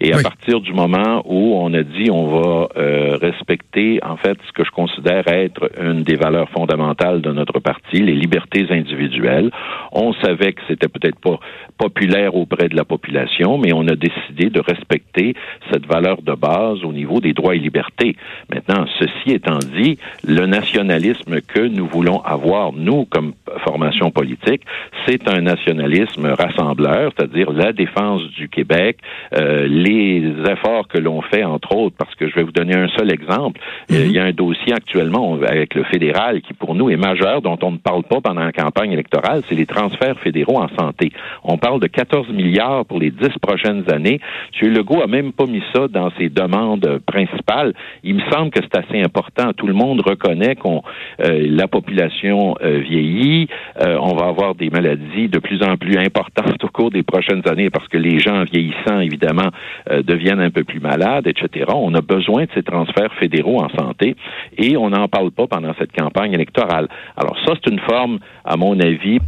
Et 0.00 0.12
à 0.12 0.20
partir 0.20 0.60
du 0.60 0.72
moment 0.72 1.22
où 1.24 1.56
on 1.56 1.72
a 1.74 1.82
dit 1.82 2.10
on 2.10 2.26
va 2.26 2.68
euh, 2.76 3.16
respecter, 3.20 4.00
en 4.02 4.16
fait, 4.16 4.38
ce 4.46 4.52
que 4.52 4.64
je 4.64 4.70
considère 4.70 5.26
être 5.28 5.70
une 5.80 6.02
des 6.02 6.16
valeurs 6.16 6.48
fondamentales 6.50 7.20
de 7.20 7.32
notre 7.32 7.60
parti, 7.60 8.00
les 8.00 8.14
libertés 8.14 8.66
individuelles, 8.70 9.50
on 9.92 10.12
savait 10.14 10.52
que 10.52 10.60
c'était 10.68 10.88
peut-être 10.88 11.18
pas 11.20 11.38
populaire 11.78 12.34
auprès 12.34 12.68
de 12.68 12.76
la 12.76 12.84
population, 12.84 13.58
mais 13.58 13.72
on 13.72 13.86
a 13.88 13.96
décidé 13.96 14.50
de 14.50 14.60
respecter 14.60 15.34
cette 15.72 15.86
valeur 15.86 16.22
de 16.22 16.32
base 16.32 16.84
au 16.84 16.92
niveau 16.92 17.20
des 17.20 17.32
droits 17.32 17.54
et 17.54 17.58
libertés. 17.58 18.16
Maintenant, 18.52 18.86
ceci 18.98 19.34
étant 19.34 19.58
dit, 19.58 19.98
le 20.26 20.46
nationalisme 20.46 21.40
que 21.40 21.60
nous 21.60 21.86
voulons 21.86 22.20
avoir, 22.22 22.72
nous, 22.72 23.04
comme 23.06 23.32
formation 23.64 24.10
politique, 24.10 24.62
c'est 25.06 25.28
un 25.28 25.40
nationalisme 25.40 26.26
rassembleur, 26.26 27.12
c'est-à-dire 27.16 27.52
la 27.52 27.72
défense 27.72 28.22
du 28.30 28.48
Québec, 28.48 28.98
euh, 29.32 29.66
les 29.66 30.22
efforts 30.48 30.88
que 30.88 30.98
l'on 30.98 31.22
fait, 31.22 31.44
entre 31.44 31.74
autres, 31.76 31.96
parce 31.98 32.14
que 32.14 32.28
je 32.28 32.34
vais 32.34 32.42
vous 32.42 32.52
donner 32.52 32.76
un 32.76 32.88
seul 32.88 33.12
exemple. 33.12 33.60
Mhm. 33.90 33.96
Il 33.96 34.12
y 34.12 34.18
a 34.18 34.24
un 34.24 34.32
dossier 34.32 34.72
actuellement 34.72 35.34
avec 35.42 35.74
le 35.74 35.84
fédéral 35.84 36.40
qui, 36.42 36.52
pour 36.54 36.74
nous, 36.74 36.90
est 36.90 36.96
majeur, 36.96 37.42
dont 37.42 37.58
on 37.62 37.72
ne 37.72 37.78
parle 37.78 38.04
pas 38.04 38.20
pendant 38.20 38.44
la 38.44 38.52
campagne 38.52 38.92
électorale, 38.92 39.42
c'est 39.48 39.54
les 39.54 39.66
transferts 39.66 40.18
fédéraux 40.20 40.58
en 40.58 40.68
santé. 40.78 41.10
On 41.42 41.58
parle 41.58 41.80
de 41.80 41.86
14 41.86 42.28
milliards 42.30 42.84
pour 42.86 42.98
les 42.98 43.10
10 43.10 43.28
prochaines 43.40 43.84
années. 43.90 44.20
M. 44.60 44.72
Legault 44.72 45.02
a 45.02 45.06
même 45.06 45.32
pas 45.32 45.46
mis 45.46 45.62
ça 45.74 45.88
dans 45.88 46.10
ses 46.18 46.28
demandes 46.28 47.00
principales. 47.06 47.74
Il 48.02 48.16
me 48.16 48.22
semble 48.30 48.50
que 48.50 48.60
c'est 48.62 48.78
assez 48.78 49.00
important. 49.02 49.52
Tout 49.52 49.66
le 49.66 49.74
monde 49.74 50.00
reconnaît 50.00 50.56
qu'on 50.56 50.82
euh, 51.20 51.46
la 51.48 51.68
population 51.68 52.56
euh, 52.62 52.78
vieillit, 52.78 53.48
on 53.80 54.14
va 54.14 54.26
avoir 54.26 54.54
des 54.54 54.70
maladies 54.70 55.28
de 55.28 55.38
plus 55.38 55.62
en 55.62 55.76
plus 55.76 55.96
importantes 55.98 56.62
au 56.62 56.68
cours 56.68 56.90
des 56.90 57.02
prochaines 57.02 57.42
années 57.48 57.70
parce 57.70 57.88
que 57.88 57.96
les 57.96 58.18
gens 58.18 58.44
vieillissant, 58.44 59.00
évidemment, 59.00 59.13
euh, 59.22 60.02
deviennent 60.02 60.40
un 60.40 60.50
peu 60.50 60.64
plus 60.64 60.80
malades, 60.80 61.26
etc. 61.26 61.66
On 61.74 61.94
a 61.94 62.00
besoin 62.00 62.44
de 62.44 62.50
ces 62.54 62.62
transferts 62.62 63.14
fédéraux 63.14 63.62
en 63.62 63.68
santé 63.70 64.16
et 64.58 64.76
on 64.76 64.90
n'en 64.90 65.08
parle 65.08 65.30
pas 65.30 65.46
pendant 65.46 65.74
cette 65.78 65.92
campagne 65.92 66.32
électorale. 66.32 66.88
Alors 67.16 67.36
ça, 67.44 67.52
c'est 67.54 67.70
une 67.70 67.80
forme, 67.80 68.18
à 68.44 68.56
mon 68.56 68.78
avis, 68.80 69.20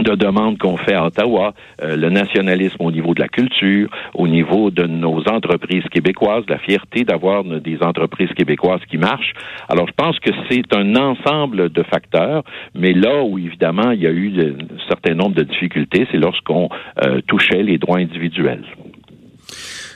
de 0.00 0.14
demandes 0.14 0.58
qu'on 0.58 0.76
fait 0.76 0.94
à 0.94 1.06
Ottawa, 1.06 1.54
euh, 1.82 1.96
le 1.96 2.08
nationalisme 2.10 2.78
au 2.80 2.90
niveau 2.90 3.14
de 3.14 3.20
la 3.20 3.28
culture, 3.28 3.88
au 4.14 4.26
niveau 4.26 4.70
de 4.70 4.84
nos 4.84 5.22
entreprises 5.28 5.84
québécoises, 5.90 6.44
la 6.48 6.58
fierté 6.58 7.04
d'avoir 7.04 7.44
des 7.44 7.78
entreprises 7.82 8.32
québécoises 8.32 8.80
qui 8.88 8.98
marchent. 8.98 9.34
Alors, 9.68 9.86
je 9.86 9.92
pense 9.92 10.18
que 10.18 10.30
c'est 10.50 10.74
un 10.74 10.96
ensemble 10.96 11.70
de 11.70 11.82
facteurs, 11.82 12.42
mais 12.74 12.92
là 12.92 13.22
où, 13.22 13.38
évidemment, 13.38 13.90
il 13.90 14.00
y 14.00 14.06
a 14.06 14.10
eu 14.10 14.32
un 14.40 14.88
certain 14.88 15.14
nombre 15.14 15.34
de 15.34 15.42
difficultés, 15.42 16.06
c'est 16.10 16.18
lorsqu'on 16.18 16.68
euh, 17.04 17.20
touchait 17.26 17.62
les 17.62 17.78
droits 17.78 17.98
individuels. 17.98 18.64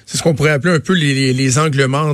C'est 0.07 0.19
ce 0.19 0.23
qu'on 0.23 0.35
pourrait 0.35 0.53
appeler 0.53 0.73
un 0.75 0.81
peu 0.81 0.95
les, 0.95 1.33
les, 1.33 1.59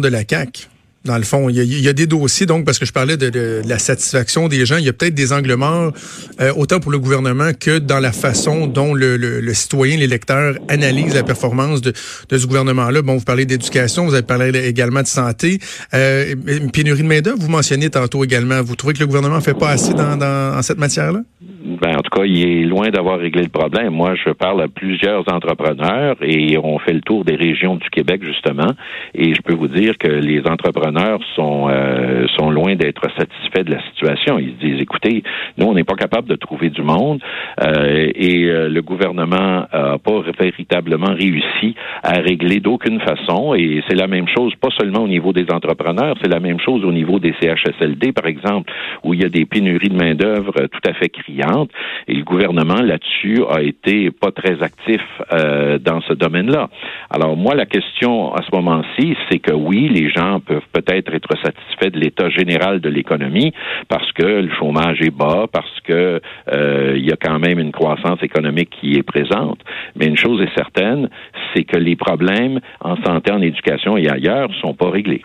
de 0.00 0.08
la 0.08 0.24
CAQ. 0.28 0.68
Dans 1.04 1.16
le 1.16 1.24
fond, 1.24 1.48
il 1.48 1.56
y, 1.56 1.88
a, 1.88 1.92
des 1.92 2.06
dossiers, 2.06 2.46
donc, 2.46 2.64
parce 2.64 2.78
que 2.78 2.86
je 2.86 2.92
parlais 2.92 3.16
de, 3.16 3.60
la 3.66 3.78
satisfaction 3.78 4.46
des 4.46 4.64
gens, 4.64 4.76
il 4.76 4.84
y 4.84 4.88
a 4.88 4.92
peut-être 4.92 5.14
des 5.14 5.32
angles 5.32 5.56
morts, 5.56 5.92
euh, 6.40 6.52
autant 6.56 6.78
pour 6.78 6.92
le 6.92 7.00
gouvernement 7.00 7.50
que 7.58 7.78
dans 7.78 7.98
la 7.98 8.12
façon 8.12 8.68
dont 8.68 8.94
le, 8.94 9.16
le, 9.16 9.54
citoyen, 9.54 9.96
l'électeur 9.96 10.54
analyse 10.68 11.14
la 11.14 11.24
performance 11.24 11.80
de, 11.80 11.92
de 12.28 12.38
ce 12.38 12.46
gouvernement-là. 12.46 13.02
Bon, 13.02 13.16
vous 13.16 13.24
parlez 13.24 13.46
d'éducation, 13.46 14.04
vous 14.04 14.14
avez 14.14 14.22
parlé 14.22 14.56
également 14.66 15.02
de 15.02 15.08
santé. 15.08 15.58
Euh, 15.92 16.34
une 16.46 16.70
pénurie 16.70 17.02
de 17.02 17.08
main-d'œuvre, 17.08 17.38
vous 17.40 17.50
mentionniez 17.50 17.90
tantôt 17.90 18.22
également. 18.22 18.62
Vous 18.62 18.76
trouvez 18.76 18.94
que 18.94 19.00
le 19.00 19.06
gouvernement 19.06 19.40
fait 19.40 19.58
pas 19.58 19.70
assez 19.70 19.94
dans, 19.94 20.16
dans 20.16 20.56
en 20.56 20.62
cette 20.62 20.78
matière-là? 20.78 21.22
Ben, 21.64 21.96
en 21.96 22.02
tout 22.02 22.10
cas, 22.10 22.24
il 22.24 22.48
est 22.48 22.64
loin 22.64 22.90
d'avoir 22.90 23.18
réglé 23.18 23.42
le 23.42 23.48
problème. 23.48 23.90
Moi, 23.90 24.14
je 24.14 24.30
parle 24.30 24.62
à 24.62 24.68
plusieurs 24.68 25.24
entrepreneurs 25.32 26.16
et 26.20 26.56
on 26.58 26.78
fait 26.78 26.92
le 26.92 27.00
tour 27.00 27.24
des 27.24 27.36
régions 27.36 27.76
du 27.76 27.88
Québec, 27.90 28.22
justement. 28.24 28.72
Et 29.14 29.34
je 29.34 29.42
peux 29.42 29.54
vous 29.54 29.68
dire 29.68 29.96
que 29.98 30.08
les 30.08 30.42
entrepreneurs 30.46 30.91
sont, 31.34 31.68
euh, 31.68 32.26
sont 32.38 32.50
loin 32.50 32.74
d'être 32.74 33.02
satisfaits 33.16 33.64
de 33.64 33.72
la 33.72 33.82
situation. 33.90 34.38
Ils 34.38 34.54
se 34.58 34.66
disent, 34.66 34.80
écoutez, 34.80 35.22
nous, 35.58 35.66
on 35.66 35.74
n'est 35.74 35.84
pas 35.84 35.94
capable 35.94 36.28
de 36.28 36.36
trouver 36.36 36.70
du 36.70 36.82
monde 36.82 37.20
euh, 37.62 38.10
et 38.14 38.44
euh, 38.44 38.68
le 38.68 38.82
gouvernement 38.82 39.66
n'a 39.72 39.98
pas 39.98 40.20
véritablement 40.38 41.14
réussi 41.14 41.74
à 42.02 42.14
régler 42.20 42.60
d'aucune 42.60 43.00
façon. 43.00 43.54
Et 43.54 43.82
c'est 43.88 43.96
la 43.96 44.06
même 44.06 44.28
chose, 44.28 44.54
pas 44.60 44.70
seulement 44.78 45.00
au 45.00 45.08
niveau 45.08 45.32
des 45.32 45.46
entrepreneurs, 45.50 46.16
c'est 46.22 46.30
la 46.30 46.40
même 46.40 46.60
chose 46.60 46.84
au 46.84 46.92
niveau 46.92 47.18
des 47.18 47.34
CHSLD, 47.40 48.12
par 48.12 48.26
exemple, 48.26 48.72
où 49.04 49.14
il 49.14 49.22
y 49.22 49.24
a 49.24 49.28
des 49.28 49.44
pénuries 49.44 49.88
de 49.88 49.96
main-d'œuvre 49.96 50.52
tout 50.52 50.88
à 50.88 50.92
fait 50.94 51.08
criantes 51.08 51.70
et 52.08 52.14
le 52.14 52.24
gouvernement 52.24 52.80
là-dessus 52.82 53.42
a 53.48 53.62
été 53.62 54.10
pas 54.10 54.30
très 54.32 54.62
actif 54.62 55.00
euh, 55.32 55.78
dans 55.78 56.00
ce 56.02 56.12
domaine-là. 56.12 56.68
Alors 57.10 57.36
moi, 57.36 57.54
la 57.54 57.66
question 57.66 58.34
à 58.34 58.42
ce 58.42 58.54
moment-ci, 58.54 59.16
c'est 59.30 59.38
que 59.38 59.52
oui, 59.52 59.88
les 59.88 60.10
gens 60.10 60.40
peuvent 60.40 60.66
peut-être 60.72 60.81
être 60.88 61.36
satisfaits 61.42 61.90
de 61.90 61.98
l'état 61.98 62.28
général 62.30 62.80
de 62.80 62.88
l'économie 62.88 63.52
parce 63.88 64.10
que 64.12 64.22
le 64.22 64.50
chômage 64.58 65.00
est 65.00 65.10
bas, 65.10 65.46
parce 65.52 65.80
que 65.84 66.20
euh, 66.52 66.94
il 66.96 67.04
y 67.04 67.12
a 67.12 67.16
quand 67.16 67.38
même 67.38 67.58
une 67.58 67.72
croissance 67.72 68.22
économique 68.22 68.70
qui 68.80 68.96
est 68.96 69.02
présente. 69.02 69.60
Mais 69.96 70.06
une 70.06 70.16
chose 70.16 70.40
est 70.42 70.54
certaine, 70.54 71.08
c'est 71.54 71.64
que 71.64 71.76
les 71.76 71.96
problèmes 71.96 72.60
en 72.80 72.96
santé, 73.04 73.32
en 73.32 73.42
éducation 73.42 73.96
et 73.96 74.08
ailleurs 74.08 74.48
sont 74.60 74.74
pas 74.74 74.90
réglés. 74.90 75.22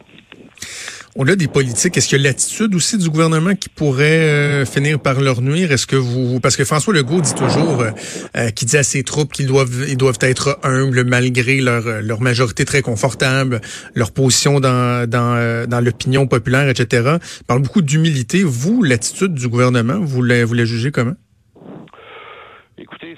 On 1.19 1.27
a 1.27 1.35
des 1.35 1.47
politiques. 1.47 1.97
Est-ce 1.97 2.09
qu'il 2.09 2.21
y 2.21 2.25
a 2.25 2.29
l'attitude 2.29 2.75
aussi 2.75 2.95
du 2.95 3.09
gouvernement 3.09 3.55
qui 3.55 3.69
pourrait 3.69 4.19
euh, 4.19 4.65
finir 4.65 4.99
par 4.99 5.19
leur 5.19 5.41
nuire? 5.41 5.71
Est-ce 5.71 5.87
que 5.87 5.95
vous, 5.95 6.39
parce 6.39 6.55
que 6.55 6.63
François 6.63 6.93
Legault 6.93 7.21
dit 7.21 7.33
toujours, 7.33 7.81
euh, 7.81 7.89
euh 8.35 8.51
qui 8.51 8.65
dit 8.65 8.77
à 8.77 8.83
ses 8.83 9.01
troupes 9.01 9.33
qu'ils 9.33 9.47
doivent, 9.47 9.85
ils 9.87 9.97
doivent 9.97 10.19
être 10.21 10.59
humbles 10.61 11.03
malgré 11.05 11.59
leur, 11.59 12.03
leur 12.03 12.21
majorité 12.21 12.65
très 12.65 12.83
confortable, 12.83 13.61
leur 13.95 14.11
position 14.11 14.59
dans, 14.59 15.09
dans, 15.09 15.33
euh, 15.33 15.65
dans 15.65 15.81
l'opinion 15.81 16.27
populaire, 16.27 16.69
etc. 16.69 17.17
Il 17.39 17.45
parle 17.45 17.63
beaucoup 17.63 17.81
d'humilité. 17.81 18.43
Vous, 18.43 18.83
l'attitude 18.83 19.33
du 19.33 19.47
gouvernement, 19.47 19.99
vous 19.99 20.21
la, 20.21 20.45
vous 20.45 20.53
la 20.53 20.65
jugez 20.65 20.91
comment? 20.91 21.15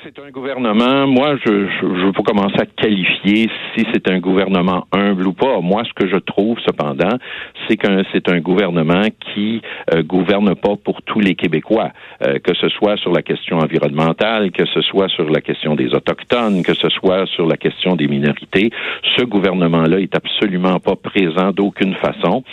C'est 0.02 0.18
un 0.18 0.30
gouvernement. 0.30 1.08
Moi, 1.08 1.36
je, 1.46 1.68
je, 1.68 1.86
veux 1.86 2.14
pas 2.14 2.24
commencer 2.24 2.56
à 2.58 2.66
qualifier 2.66 3.50
si 3.76 3.86
c'est 3.92 4.10
un 4.10 4.20
gouvernement 4.20 4.88
humble 4.94 5.28
ou 5.28 5.34
pas. 5.34 5.60
Moi, 5.60 5.84
ce 5.84 5.92
que 5.94 6.08
je 6.08 6.16
trouve 6.16 6.58
cependant, 6.66 7.18
c'est 7.68 7.76
qu'un 7.76 8.04
c'est 8.14 8.30
un 8.30 8.40
gouvernement 8.40 9.08
qui 9.20 9.62
euh, 9.94 10.02
gouverne 10.02 10.56
pas 10.56 10.78
pour 10.78 11.02
tous 11.02 11.20
les 11.20 11.36
Québécois, 11.36 11.90
euh, 12.22 12.40
que 12.40 12.56
ce 12.56 12.70
soit 12.70 12.96
sur 12.96 13.12
la 13.12 13.22
question 13.22 13.58
environnementale, 13.58 14.52
que 14.52 14.66
ce 14.68 14.82
soit 14.82 15.10
sur 15.10 15.30
la 15.30 15.42
question 15.42 15.76
des 15.76 15.94
autochtones, 15.94 16.64
que 16.64 16.76
ce 16.76 16.88
soit 16.88 17.26
sur 17.26 17.46
la 17.46 17.58
question 17.58 17.98
des 17.98 18.08
minorités. 18.08 18.70
Ce 19.18 19.26
gouvernement-là 19.26 20.00
est 20.00 20.16
absolument 20.16 20.80
pas 20.80 20.96
présent 20.96 21.52
d'aucune 21.52 21.96
façon. 21.96 22.44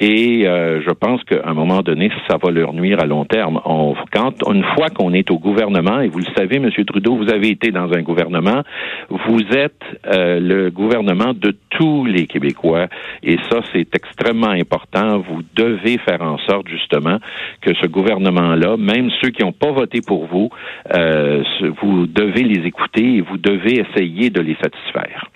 Et 0.00 0.46
euh, 0.46 0.80
je 0.80 0.90
pense 0.90 1.22
qu'à 1.24 1.42
un 1.44 1.52
moment 1.52 1.82
donné, 1.82 2.10
ça 2.28 2.38
va 2.42 2.50
leur 2.50 2.72
nuire 2.72 3.00
à 3.00 3.06
long 3.06 3.26
terme. 3.26 3.60
On, 3.66 3.94
quand 4.10 4.32
une 4.50 4.64
fois 4.74 4.88
qu'on 4.88 5.12
est 5.12 5.30
au 5.30 5.38
gouvernement, 5.38 6.00
et 6.00 6.08
vous 6.08 6.20
le 6.20 6.32
savez, 6.36 6.56
M. 6.56 6.70
Trudeau, 6.90 7.16
vous 7.16 7.30
avez 7.30 7.50
été 7.50 7.70
dans 7.70 7.92
un 7.92 8.02
gouvernement, 8.02 8.62
vous 9.08 9.40
êtes 9.52 9.82
euh, 10.06 10.40
le 10.40 10.70
gouvernement 10.70 11.34
de 11.34 11.56
tous 11.70 12.04
les 12.04 12.26
Québécois. 12.26 12.88
Et 13.22 13.36
ça, 13.50 13.60
c'est 13.72 13.94
extrêmement 13.94 14.50
important. 14.50 15.18
Vous 15.20 15.42
devez 15.54 15.98
faire 15.98 16.22
en 16.22 16.38
sorte, 16.38 16.68
justement, 16.68 17.18
que 17.60 17.72
ce 17.80 17.86
gouvernement-là, 17.86 18.76
même 18.76 19.10
ceux 19.20 19.30
qui 19.30 19.42
n'ont 19.42 19.52
pas 19.52 19.70
voté 19.70 20.00
pour 20.00 20.26
vous, 20.26 20.50
euh, 20.94 21.44
vous 21.80 22.06
devez 22.06 22.42
les 22.42 22.66
écouter 22.66 23.16
et 23.16 23.20
vous 23.20 23.38
devez 23.38 23.80
essayer 23.80 24.30
de 24.30 24.40
les 24.40 24.56
satisfaire. 24.56 25.30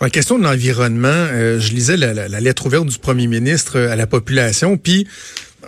En 0.00 0.08
question 0.08 0.38
de 0.38 0.44
l'environnement, 0.44 1.08
euh, 1.08 1.58
je 1.58 1.72
lisais 1.72 1.96
la, 1.96 2.14
la, 2.14 2.40
lettre 2.40 2.66
ouverte 2.66 2.86
du 2.86 2.98
premier 2.98 3.26
ministre 3.26 3.78
à 3.78 3.96
la 3.96 4.06
population, 4.06 4.76
puis 4.76 5.08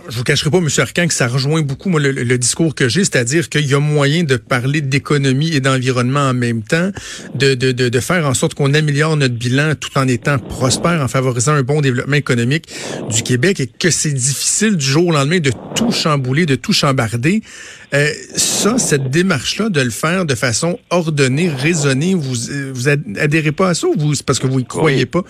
je 0.09 0.17
vous 0.17 0.23
cacherai 0.23 0.49
pas, 0.49 0.57
M. 0.57 0.67
Arcan, 0.77 1.07
que 1.07 1.13
ça 1.13 1.27
rejoint 1.27 1.61
beaucoup 1.61 1.89
moi, 1.89 1.99
le, 1.99 2.37
discours 2.37 2.75
que 2.75 2.87
j'ai, 2.87 3.01
c'est-à-dire 3.01 3.49
qu'il 3.49 3.65
y 3.67 3.73
a 3.73 3.79
moyen 3.79 4.23
de 4.23 4.37
parler 4.37 4.81
d'économie 4.81 5.53
et 5.53 5.59
d'environnement 5.59 6.29
en 6.29 6.33
même 6.33 6.63
temps, 6.63 6.91
de, 7.35 7.55
de, 7.55 7.71
de, 7.71 7.89
de 7.89 7.99
faire 7.99 8.25
en 8.25 8.33
sorte 8.33 8.53
qu'on 8.53 8.73
améliore 8.73 9.17
notre 9.17 9.35
bilan 9.35 9.73
tout 9.79 9.97
en 9.97 10.07
étant 10.07 10.39
prospère, 10.39 11.01
en 11.01 11.07
favorisant 11.07 11.53
un 11.53 11.63
bon 11.63 11.81
développement 11.81 12.15
économique 12.15 12.67
du 13.09 13.21
Québec 13.23 13.59
et 13.59 13.67
que 13.67 13.89
c'est 13.89 14.13
difficile 14.13 14.77
du 14.77 14.85
jour 14.85 15.07
au 15.07 15.11
lendemain 15.11 15.39
de 15.39 15.51
tout 15.75 15.91
chambouler, 15.91 16.45
de 16.45 16.55
tout 16.55 16.73
chambarder. 16.73 17.41
Euh, 17.93 18.07
ça, 18.35 18.77
cette 18.77 19.09
démarche-là, 19.09 19.69
de 19.69 19.81
le 19.81 19.89
faire 19.89 20.25
de 20.25 20.35
façon 20.35 20.79
ordonnée, 20.89 21.49
raisonnée, 21.49 22.13
vous, 22.13 22.35
vous 22.73 22.87
adhérez 22.87 23.51
pas 23.51 23.69
à 23.69 23.73
ça 23.73 23.87
ou 23.87 23.95
vous, 23.97 24.13
c'est 24.15 24.25
parce 24.25 24.39
que 24.39 24.47
vous 24.47 24.59
y 24.59 24.65
croyez 24.65 25.05
pas? 25.05 25.23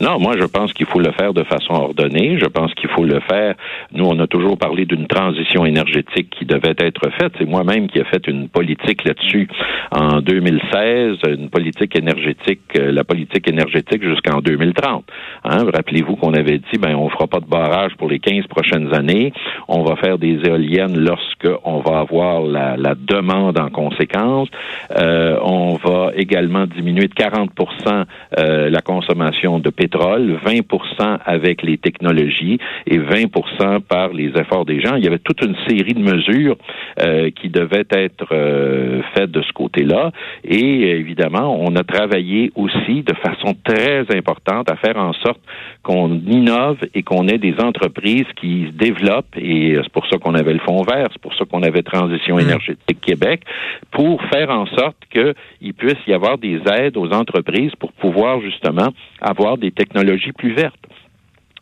Non, 0.00 0.20
moi, 0.20 0.36
je 0.38 0.44
pense 0.44 0.72
qu'il 0.72 0.86
faut 0.86 1.00
le 1.00 1.10
faire 1.12 1.32
de 1.32 1.42
façon 1.44 1.72
ordonnée. 1.72 2.38
Je 2.40 2.46
pense 2.46 2.72
qu'il 2.74 2.88
faut 2.90 3.04
le 3.04 3.20
faire. 3.20 3.54
Nous, 3.92 4.04
on 4.04 4.18
a 4.18 4.26
toujours 4.26 4.58
parlé 4.58 4.84
d'une 4.84 5.06
transition 5.06 5.64
énergétique 5.64 6.30
qui 6.30 6.44
devait 6.44 6.74
être 6.78 7.10
faite. 7.18 7.32
C'est 7.38 7.48
moi-même 7.48 7.88
qui 7.88 7.98
ai 7.98 8.04
fait 8.04 8.26
une 8.26 8.48
politique 8.48 9.04
là-dessus 9.04 9.48
en 9.90 10.20
2016, 10.20 11.18
une 11.28 11.50
politique 11.50 11.96
énergétique, 11.96 12.60
euh, 12.76 12.92
la 12.92 13.04
politique 13.04 13.48
énergétique 13.48 14.02
jusqu'en 14.02 14.40
2030. 14.40 15.04
Hein? 15.44 15.64
Rappelez-vous 15.72 16.16
qu'on 16.16 16.34
avait 16.34 16.58
dit, 16.58 16.78
ben, 16.78 16.94
on 16.94 17.08
fera 17.08 17.26
pas 17.26 17.40
de 17.40 17.46
barrage 17.46 17.92
pour 17.96 18.08
les 18.08 18.18
15 18.18 18.46
prochaines 18.46 18.94
années. 18.94 19.32
On 19.68 19.82
va 19.82 19.96
faire 19.96 20.18
des 20.18 20.38
éoliennes 20.44 20.98
lorsque 20.98 21.48
on 21.64 21.80
va 21.80 22.00
avoir 22.00 22.42
la, 22.42 22.76
la 22.76 22.94
demande 22.94 23.58
en 23.58 23.70
conséquence. 23.70 24.48
Euh, 24.96 25.38
on 25.42 25.76
va 25.76 26.12
également 26.14 26.66
diminuer 26.66 27.08
de 27.08 27.14
40% 27.14 28.04
euh, 28.38 28.70
la 28.70 28.80
consommation 28.80 29.58
de 29.58 29.70
pétrole, 29.70 30.38
20% 30.44 31.18
avec 31.24 31.62
les 31.62 31.78
technologies 31.78 32.58
et 32.86 32.98
20 32.98 33.28
par 33.88 34.12
les 34.12 34.28
efforts 34.36 34.64
des 34.64 34.80
gens. 34.80 34.96
Il 34.96 35.04
y 35.04 35.06
avait 35.06 35.18
toute 35.18 35.42
une 35.42 35.56
série 35.68 35.94
de 35.94 36.00
mesures 36.00 36.56
euh, 37.00 37.30
qui 37.30 37.48
devaient 37.48 37.86
être 37.90 38.26
euh, 38.32 39.02
faites 39.14 39.30
de 39.30 39.42
ce 39.42 39.52
côté-là. 39.52 40.12
Et 40.44 40.90
évidemment, 40.90 41.56
on 41.60 41.74
a 41.76 41.84
travaillé 41.84 42.50
aussi 42.54 43.02
de 43.02 43.14
façon 43.14 43.54
très 43.64 44.04
importante 44.16 44.70
à 44.70 44.76
faire 44.76 44.96
en 44.96 45.12
sorte 45.12 45.40
qu'on 45.82 46.20
innove 46.26 46.78
et 46.94 47.02
qu'on 47.02 47.28
ait 47.28 47.38
des 47.38 47.54
entreprises 47.60 48.26
qui 48.36 48.66
se 48.66 48.72
développent. 48.72 49.36
Et 49.36 49.78
c'est 49.82 49.92
pour 49.92 50.06
ça 50.06 50.18
qu'on 50.18 50.34
avait 50.34 50.52
le 50.52 50.60
Fonds 50.60 50.82
vert, 50.82 51.06
c'est 51.12 51.22
pour 51.22 51.34
ça 51.34 51.44
qu'on 51.44 51.62
avait 51.62 51.82
Transition 51.82 52.36
mmh. 52.36 52.40
énergétique 52.40 53.00
Québec, 53.00 53.42
pour 53.90 54.22
faire 54.24 54.50
en 54.50 54.66
sorte 54.66 54.96
qu'il 55.10 55.74
puisse 55.74 55.98
y 56.06 56.12
avoir 56.12 56.38
des 56.38 56.60
aides 56.70 56.96
aux 56.96 57.10
entreprises 57.12 57.72
pour 57.78 57.92
pouvoir 57.92 58.40
justement 58.40 58.88
avoir 59.20 59.56
des 59.56 59.70
technologies 59.70 60.32
plus 60.32 60.54
vertes. 60.54 60.74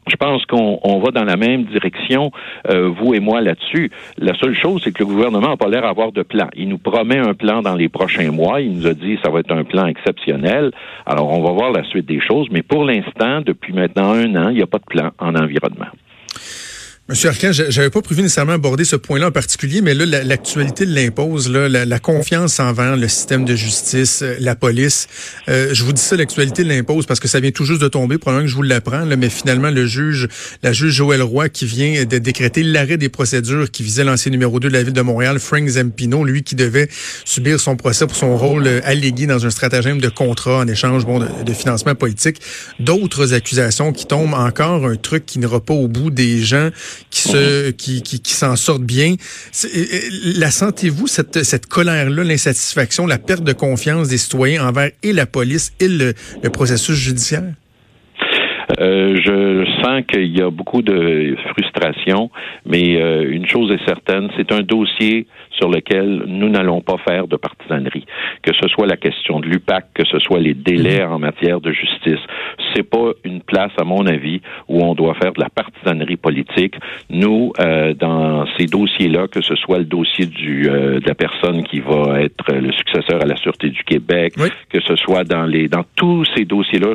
Je 0.09 0.17
pense 0.17 0.47
qu'on 0.47 1.01
va 1.01 1.11
dans 1.11 1.25
la 1.25 1.37
même 1.37 1.65
direction, 1.65 2.31
euh, 2.69 2.89
vous 2.89 3.15
et 3.15 3.21
moi, 3.21 3.41
là-dessus. 3.41 3.91
La 4.19 4.35
seule 4.39 4.55
chose, 4.55 4.81
c'est 4.85 4.93
que 4.93 5.01
le 5.01 5.07
gouvernement 5.07 5.49
n'a 5.49 5.57
pas 5.57 5.69
l'air 5.69 5.83
d'avoir 5.83 6.13
de 6.13 6.23
plan. 6.23 6.49
Il 6.55 6.69
nous 6.69 6.79
promet 6.79 7.19
un 7.19 7.35
plan 7.35 7.61
dans 7.61 7.75
les 7.75 7.89
prochains 7.89 8.31
mois. 8.31 8.61
Il 8.61 8.77
nous 8.79 8.87
a 8.87 8.95
dit 8.95 9.19
ça 9.25 9.31
va 9.31 9.41
être 9.41 9.53
un 9.53 9.65
plan 9.65 9.87
exceptionnel. 9.87 10.71
Alors, 11.07 11.33
on 11.33 11.43
va 11.43 11.51
voir 11.51 11.73
la 11.73 11.83
suite 11.85 12.07
des 12.07 12.21
choses. 12.21 12.47
Mais 12.53 12.63
pour 12.63 12.85
l'instant, 12.85 13.41
depuis 13.41 13.73
maintenant 13.73 14.13
un 14.13 14.37
an, 14.37 14.49
il 14.51 14.57
n'y 14.57 14.63
a 14.63 14.67
pas 14.67 14.79
de 14.79 14.85
plan 14.85 15.11
en 15.19 15.35
environnement. 15.35 15.87
Monsieur 17.09 17.29
Arcan, 17.29 17.53
j'avais 17.53 17.89
pas 17.91 18.03
prévu 18.03 18.23
nécessairement 18.23 18.55
aborder 18.55 18.85
ce 18.85 18.97
point-là 18.97 19.29
en 19.29 19.31
particulier, 19.31 19.81
mais 19.81 19.95
là, 19.95 20.25
l'actualité 20.25 20.85
l'impose, 20.85 21.49
là, 21.49 21.69
la, 21.69 21.99
confiance 22.01 22.59
envers 22.59 22.97
le 22.97 23.07
système 23.07 23.45
de 23.45 23.55
justice, 23.55 24.23
euh, 24.23 24.35
la 24.41 24.57
police. 24.57 25.07
Euh, 25.49 25.71
je 25.73 25.85
vous 25.85 25.93
dis 25.93 26.03
ça, 26.03 26.17
l'actualité 26.17 26.65
l'impose 26.65 27.07
parce 27.07 27.21
que 27.21 27.29
ça 27.29 27.39
vient 27.39 27.53
tout 27.53 27.65
juste 27.65 27.81
de 27.81 27.87
tomber, 27.87 28.19
probablement 28.19 28.47
que 28.47 28.51
je 28.51 28.57
vous 28.57 28.63
l'apprends, 28.63 29.07
mais 29.07 29.31
finalement, 29.31 29.71
le 29.71 29.87
juge, 29.87 30.27
la 30.65 30.73
juge 30.73 30.95
Joël 30.95 31.23
Roy, 31.23 31.49
qui 31.49 31.65
vient 31.65 32.05
de 32.05 32.19
décréter 32.19 32.65
l'arrêt 32.65 32.97
des 32.97 33.09
procédures 33.09 33.71
qui 33.71 33.85
visait 33.85 34.03
l'ancien 34.03 34.33
numéro 34.33 34.59
2 34.59 34.67
de 34.67 34.73
la 34.73 34.83
ville 34.83 34.93
de 34.93 35.01
Montréal, 35.01 35.39
Frank 35.39 35.69
Zampino, 35.69 36.25
lui 36.25 36.43
qui 36.43 36.57
devait 36.57 36.89
subir 37.25 37.61
son 37.61 37.77
procès 37.77 38.09
pour 38.09 38.17
son 38.17 38.37
rôle 38.37 38.67
euh, 38.67 38.81
allégué 38.83 39.29
dans 39.29 39.47
un 39.47 39.51
stratagème 39.51 40.01
de 40.01 40.09
contrat 40.09 40.59
en 40.59 40.67
échange 40.67 41.07
bon, 41.07 41.21
de, 41.21 41.53
financement 41.53 41.95
politique. 41.95 42.39
D'autres 42.81 43.33
accusations 43.33 43.93
qui 43.93 44.07
tombent 44.07 44.35
encore, 44.35 44.87
un 44.87 44.97
truc 44.97 45.25
qui 45.25 45.39
n'ira 45.39 45.61
pas 45.61 45.75
au 45.75 45.87
bout 45.87 46.11
des 46.11 46.41
gens 46.41 46.71
qui 47.11 47.23
se, 47.23 47.71
qui, 47.71 48.03
qui, 48.03 48.21
qui 48.21 48.33
s'en 48.33 48.57
sortent 48.57 48.83
bien. 48.83 49.17
La 50.37 50.51
sentez-vous, 50.51 51.07
cette, 51.07 51.43
cette 51.43 51.67
colère-là, 51.67 52.25
l'insatisfaction, 52.25 53.07
la 53.07 53.19
perte 53.19 53.45
de 53.45 53.53
confiance 53.53 54.09
des 54.09 54.19
citoyens 54.19 54.67
envers 54.67 54.91
et 55.03 55.13
la 55.13 55.27
police 55.27 55.73
et 55.81 55.89
le, 55.89 56.15
le 56.43 56.51
processus 56.51 56.97
judiciaire? 56.97 57.45
Euh, 58.79 59.17
je 59.25 59.65
sens 59.83 60.03
qu'il 60.07 60.37
y 60.37 60.43
a 60.43 60.51
beaucoup 60.51 60.83
de 60.83 61.37
frustration, 61.51 62.31
mais 62.65 63.01
euh, 63.01 63.31
une 63.31 63.47
chose 63.47 63.71
est 63.73 63.85
certaine, 63.87 64.29
c'est 64.37 64.53
un 64.53 64.61
dossier 64.61 65.27
sur 65.51 65.71
lequel 65.71 66.25
nous 66.27 66.51
n'allons 66.51 66.83
pas 66.83 66.97
faire 66.99 67.27
de 67.27 67.37
partisanerie. 67.37 68.05
Que 68.43 68.53
ce 68.53 68.69
soit 68.69 68.87
la 68.87 68.97
question 68.97 69.41
de 69.41 69.47
l'UPAC, 69.47 69.87
que 69.95 70.05
ce 70.05 70.19
soit 70.19 70.39
les 70.39 70.53
délais 70.53 71.03
en 71.03 71.19
matière 71.19 71.61
de 71.61 71.73
justice, 71.73 72.21
c'est 72.75 72.83
pas 72.83 73.13
une 73.25 73.41
place, 73.41 73.73
à 73.79 73.85
mon 73.85 74.07
avis, 74.07 74.43
où 74.69 74.83
on 74.83 74.95
doit 74.95 75.15
faire 75.15 75.33
de 75.33 75.41
la 75.41 75.49
partisanerie 75.49 76.17
politique. 76.17 76.75
Nous, 77.09 77.53
euh, 77.59 77.95
dans 77.95 78.45
ces 78.59 78.67
dossiers-là, 78.67 79.29
que 79.29 79.41
ce 79.41 79.55
soit 79.55 79.79
le 79.79 79.85
dossier 79.85 80.27
du, 80.27 80.65
de 80.65 81.07
la 81.07 81.15
personne 81.15 81.63
qui 81.65 81.81
va 81.81 82.21
être 82.21 82.53
le 82.53 82.73
successeur 82.73 83.23
à 83.23 83.27
la 83.27 83.37
Sûreté 83.37 83.71
du 83.71 83.83
Québec, 83.85 84.35
que 84.71 84.81
ce 84.81 84.97
soit 84.97 85.25
dans 85.25 85.47
les 85.47 85.69
dans 85.69 85.85
tous 85.97 86.25
ces 86.37 86.45
dossiers-là, 86.45 86.95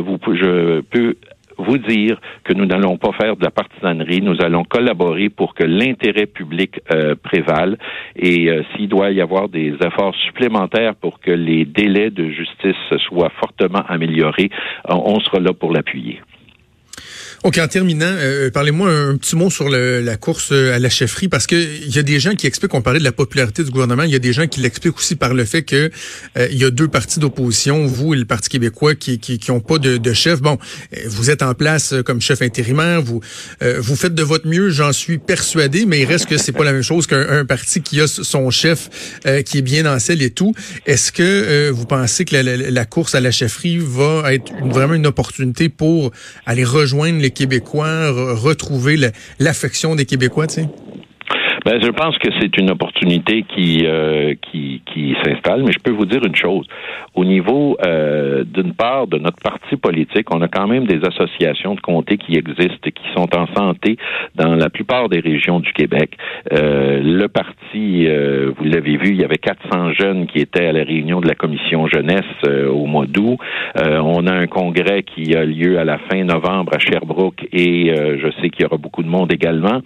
vous, 0.00 0.18
je 0.34 0.80
peux 0.80 1.14
vous 1.62 1.78
dire 1.78 2.20
que 2.44 2.52
nous 2.52 2.66
n'allons 2.66 2.96
pas 2.96 3.12
faire 3.12 3.36
de 3.36 3.44
la 3.44 3.50
partisanerie, 3.50 4.20
nous 4.22 4.40
allons 4.42 4.64
collaborer 4.64 5.28
pour 5.28 5.54
que 5.54 5.64
l'intérêt 5.64 6.26
public 6.26 6.80
euh, 6.92 7.14
prévale 7.14 7.78
et 8.16 8.50
euh, 8.50 8.62
s'il 8.74 8.88
doit 8.88 9.10
y 9.10 9.20
avoir 9.20 9.48
des 9.48 9.74
efforts 9.84 10.14
supplémentaires 10.26 10.94
pour 10.94 11.20
que 11.20 11.30
les 11.30 11.64
délais 11.64 12.10
de 12.10 12.28
justice 12.30 12.76
soient 13.08 13.32
fortement 13.40 13.82
améliorés, 13.88 14.50
on 14.88 15.20
sera 15.20 15.40
là 15.40 15.52
pour 15.52 15.72
l'appuyer. 15.72 16.20
OK, 17.42 17.56
en 17.56 17.68
terminant, 17.68 18.04
euh, 18.04 18.50
parlez-moi 18.50 18.90
un 18.90 19.16
petit 19.16 19.34
mot 19.34 19.48
sur 19.48 19.70
la 19.70 20.16
course 20.18 20.50
euh, 20.52 20.74
à 20.74 20.78
la 20.78 20.90
chefferie, 20.90 21.28
parce 21.28 21.46
que 21.46 21.54
il 21.54 21.96
y 21.96 21.98
a 21.98 22.02
des 22.02 22.20
gens 22.20 22.34
qui 22.34 22.46
expliquent, 22.46 22.74
on 22.74 22.82
parlait 22.82 22.98
de 22.98 23.04
la 23.04 23.12
popularité 23.12 23.64
du 23.64 23.70
gouvernement, 23.70 24.02
il 24.02 24.10
y 24.10 24.14
a 24.14 24.18
des 24.18 24.34
gens 24.34 24.46
qui 24.46 24.60
l'expliquent 24.60 24.98
aussi 24.98 25.16
par 25.16 25.32
le 25.32 25.46
fait 25.46 25.62
que 25.62 25.90
euh, 26.36 26.48
il 26.52 26.58
y 26.58 26.64
a 26.66 26.70
deux 26.70 26.86
partis 26.86 27.18
d'opposition, 27.18 27.86
vous 27.86 28.12
et 28.12 28.18
le 28.18 28.26
Parti 28.26 28.50
québécois, 28.50 28.94
qui 28.94 29.18
qui, 29.18 29.38
qui 29.38 29.50
pas 29.66 29.78
de, 29.78 29.96
de, 29.96 30.12
chef. 30.12 30.42
Bon, 30.42 30.58
vous 31.06 31.30
êtes 31.30 31.42
en 31.42 31.54
place 31.54 31.94
comme 32.04 32.20
chef 32.20 32.42
intérimaire, 32.42 33.00
vous 33.00 33.20
vous 33.78 33.96
faites 33.96 34.14
de 34.14 34.22
votre 34.22 34.46
mieux, 34.46 34.68
j'en 34.68 34.92
suis 34.92 35.18
persuadé, 35.18 35.86
mais 35.86 36.00
il 36.00 36.04
reste 36.04 36.26
que 36.26 36.36
c'est 36.36 36.52
pas 36.52 36.64
la 36.64 36.72
même 36.72 36.82
chose 36.82 37.06
qu'un 37.06 37.44
parti 37.46 37.80
qui 37.80 38.00
a 38.00 38.06
son 38.06 38.50
chef 38.50 39.20
qui 39.44 39.58
est 39.58 39.62
bien 39.62 39.86
en 39.86 39.98
selle 39.98 40.22
et 40.22 40.30
tout. 40.30 40.54
Est-ce 40.86 41.10
que 41.10 41.70
vous 41.70 41.86
pensez 41.86 42.24
que 42.24 42.36
la, 42.36 42.56
la, 42.56 42.84
course 42.84 43.14
à 43.14 43.20
la 43.20 43.30
chefferie 43.30 43.78
va 43.78 44.32
être 44.32 44.52
vraiment 44.64 44.94
une 44.94 45.06
opportunité 45.06 45.68
pour 45.68 46.12
aller 46.46 46.64
rejoindre 46.64 47.18
les 47.18 47.29
Québécois, 47.30 48.10
retrouver 48.10 48.98
l'affection 49.38 49.94
des 49.94 50.04
Québécois, 50.04 50.46
tu 50.46 50.54
sais? 50.54 50.68
Ben, 51.64 51.78
je 51.82 51.90
pense 51.90 52.16
que 52.18 52.28
c'est 52.40 52.56
une 52.56 52.70
opportunité 52.70 53.42
qui 53.42 53.84
euh, 53.84 54.34
qui, 54.50 54.82
qui 54.86 55.14
s'installe, 55.22 55.62
mais 55.62 55.72
je 55.72 55.78
peux 55.78 55.90
vous 55.90 56.06
dire 56.06 56.24
une 56.24 56.34
chose. 56.34 56.66
Au 57.14 57.24
niveau 57.24 57.76
euh, 57.84 58.44
d'une 58.44 58.72
part 58.72 59.06
de 59.06 59.18
notre 59.18 59.42
parti 59.42 59.76
politique, 59.76 60.32
on 60.32 60.40
a 60.40 60.48
quand 60.48 60.66
même 60.66 60.86
des 60.86 61.00
associations 61.04 61.74
de 61.74 61.80
comtés 61.80 62.16
qui 62.16 62.36
existent 62.36 62.86
et 62.86 62.92
qui 62.92 63.04
sont 63.14 63.28
en 63.36 63.46
santé 63.54 63.98
dans 64.36 64.54
la 64.54 64.70
plupart 64.70 65.10
des 65.10 65.20
régions 65.20 65.60
du 65.60 65.72
Québec. 65.72 66.16
Euh, 66.52 67.00
le 67.02 67.28
parti, 67.28 68.06
euh, 68.06 68.52
vous 68.56 68.64
l'avez 68.64 68.96
vu, 68.96 69.10
il 69.10 69.20
y 69.20 69.24
avait 69.24 69.38
400 69.38 69.92
jeunes 69.92 70.26
qui 70.28 70.38
étaient 70.38 70.66
à 70.66 70.72
la 70.72 70.84
réunion 70.84 71.20
de 71.20 71.28
la 71.28 71.34
commission 71.34 71.86
jeunesse 71.88 72.24
euh, 72.46 72.70
au 72.70 72.86
mois 72.86 73.06
d'août. 73.06 73.38
on 73.76 74.26
a 74.26 74.32
un 74.32 74.46
congrès 74.46 75.02
qui 75.02 75.34
a 75.36 75.44
lieu 75.44 75.78
à 75.78 75.84
la 75.84 75.98
fin 75.98 76.24
novembre 76.24 76.72
à 76.74 76.78
Sherbrooke 76.78 77.46
et 77.52 77.92
je 77.94 78.30
sais 78.40 78.50
qu'il 78.50 78.62
y 78.62 78.64
aura 78.64 78.76
beaucoup 78.76 79.02
de 79.02 79.08
monde 79.08 79.32
également. 79.32 79.80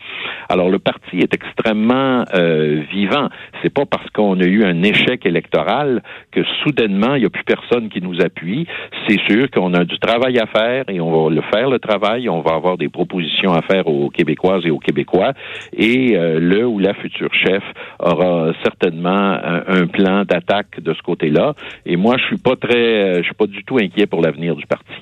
Alors 0.49 0.69
le 0.69 0.79
parti 0.79 1.19
est 1.19 1.35
extrêmement 1.35 1.64
euh, 1.67 2.83
vivant. 2.91 3.29
C'est 3.63 3.73
pas 3.73 3.87
parce 3.87 4.09
qu'on 4.11 4.39
a 4.41 4.45
eu 4.45 4.65
un 4.65 4.83
échec 4.83 5.25
électoral 5.27 6.03
que 6.31 6.43
soudainement 6.63 7.15
il 7.15 7.21
n'y 7.21 7.27
a 7.27 7.31
plus 7.31 7.45
personne 7.45 7.89
qui 7.89 8.01
nous 8.01 8.21
appuie. 8.21 8.67
C'est 9.09 9.21
sûr 9.29 9.51
qu'on 9.51 9.75
a 9.75 9.85
du 9.85 9.99
travail 9.99 10.39
à 10.39 10.47
faire 10.47 10.85
et 10.89 11.01
on 11.01 11.11
va 11.11 11.35
le 11.35 11.43
faire 11.53 11.71
le 11.71 11.79
travail. 11.79 12.29
On 12.29 12.41
va 12.41 12.55
avoir 12.55 12.77
des 12.77 12.89
propositions 12.89 13.53
à 13.53 13.63
faire 13.63 13.87
aux 13.87 14.11
Québécoises 14.11 14.65
et 14.67 14.71
aux 14.71 14.79
Québécois. 14.79 15.33
Et 15.77 16.17
euh, 16.17 16.39
le 16.39 16.67
ou 16.67 16.79
la 16.79 16.95
future 16.95 17.33
chef 17.33 17.63
aura 17.99 18.53
certainement 18.63 19.39
un, 19.67 19.87
plan 19.87 20.25
d'attaque 20.25 20.81
de 20.81 20.95
ce 20.95 21.03
côté-là. 21.03 21.55
Et 21.87 21.97
moi, 21.97 22.17
je 22.19 22.25
suis 22.25 22.39
pas 22.39 22.57
très, 22.57 23.19
je 23.19 23.23
suis 23.23 23.35
pas 23.35 23.47
du 23.47 23.63
tout 23.65 23.77
inquiet 23.77 24.07
pour 24.07 24.23
l'avenir 24.23 24.57
du 24.57 24.67
parti. 24.67 24.95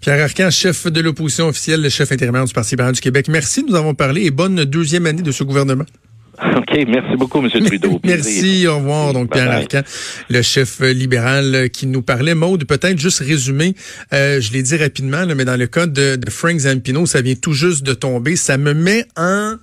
Pierre 0.00 0.22
Arcan, 0.22 0.50
chef 0.50 0.86
de 0.86 1.00
l'opposition 1.00 1.48
officielle, 1.48 1.82
le 1.82 1.88
chef 1.88 2.12
intérimaire 2.12 2.44
du 2.44 2.52
Parti 2.52 2.72
libéral 2.72 2.92
du 2.92 3.00
Québec. 3.00 3.28
Merci, 3.28 3.64
nous 3.64 3.74
avons 3.74 3.94
parlé 3.94 4.24
et 4.24 4.30
bonne 4.30 4.64
deuxième 4.64 5.06
année 5.06 5.22
de 5.22 5.32
ce 5.32 5.44
gouvernement. 5.44 5.84
OK, 6.38 6.84
merci 6.86 7.16
beaucoup, 7.16 7.38
M. 7.38 7.48
Trudeau. 7.48 8.00
merci, 8.04 8.66
au 8.66 8.76
revoir. 8.76 9.12
Donc, 9.14 9.32
Pierre 9.32 9.50
Arcan, 9.50 9.82
le 10.28 10.42
chef 10.42 10.80
libéral 10.80 11.70
qui 11.70 11.86
nous 11.86 12.02
parlait. 12.02 12.34
Maude, 12.34 12.64
peut-être 12.64 12.98
juste 12.98 13.20
résumer, 13.20 13.74
euh, 14.12 14.40
je 14.40 14.52
l'ai 14.52 14.62
dit 14.62 14.76
rapidement, 14.76 15.24
mais 15.34 15.44
dans 15.44 15.56
le 15.56 15.66
cas 15.66 15.86
de, 15.86 16.16
de 16.16 16.30
Frank 16.30 16.58
Zampino, 16.58 17.06
ça 17.06 17.22
vient 17.22 17.34
tout 17.34 17.54
juste 17.54 17.84
de 17.84 17.94
tomber. 17.94 18.36
Ça 18.36 18.58
me 18.58 18.74
met 18.74 19.06
en 19.16 19.54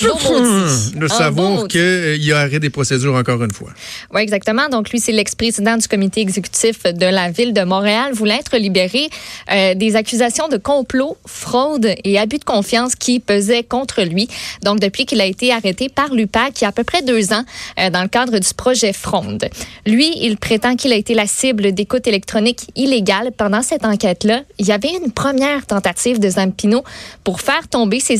de 0.00 1.08
savoir 1.08 1.68
qu'il 1.68 1.80
euh, 1.80 2.16
y 2.16 2.32
aurait 2.32 2.58
des 2.58 2.70
procédures 2.70 3.14
encore 3.14 3.42
une 3.42 3.52
fois. 3.52 3.70
Oui, 4.12 4.22
exactement. 4.22 4.68
Donc, 4.68 4.90
lui, 4.90 5.00
c'est 5.00 5.12
l'ex-président 5.12 5.76
du 5.76 5.86
comité 5.86 6.20
exécutif 6.20 6.82
de 6.82 7.06
la 7.06 7.30
ville 7.30 7.52
de 7.52 7.62
Montréal, 7.62 8.12
voulait 8.12 8.36
être 8.36 8.56
libéré 8.56 9.08
euh, 9.52 9.74
des 9.74 9.96
accusations 9.96 10.48
de 10.48 10.56
complot, 10.56 11.16
fraude 11.26 11.88
et 12.04 12.18
abus 12.18 12.38
de 12.38 12.44
confiance 12.44 12.94
qui 12.94 13.20
pesaient 13.20 13.62
contre 13.62 14.02
lui. 14.02 14.28
Donc, 14.62 14.80
depuis 14.80 15.06
qu'il 15.06 15.20
a 15.20 15.26
été 15.26 15.52
arrêté 15.52 15.88
par 15.88 16.12
l'UPAC 16.12 16.60
il 16.60 16.62
y 16.62 16.64
a 16.64 16.68
à 16.68 16.72
peu 16.72 16.84
près 16.84 17.02
deux 17.02 17.32
ans 17.32 17.44
euh, 17.78 17.90
dans 17.90 18.02
le 18.02 18.08
cadre 18.08 18.38
du 18.38 18.54
projet 18.54 18.92
Fronde. 18.92 19.46
Lui, 19.86 20.12
il 20.20 20.36
prétend 20.36 20.76
qu'il 20.76 20.92
a 20.92 20.96
été 20.96 21.14
la 21.14 21.26
cible 21.26 21.72
d'écoute 21.72 22.06
électronique 22.06 22.66
illégale. 22.74 23.32
Pendant 23.36 23.62
cette 23.62 23.84
enquête-là, 23.84 24.42
il 24.58 24.66
y 24.66 24.72
avait 24.72 24.92
une 25.04 25.12
première 25.12 25.66
tentative 25.66 26.18
de 26.18 26.28
Zampino 26.28 26.84
pour 27.22 27.40
faire 27.40 27.68
tomber 27.68 28.00
ces, 28.00 28.18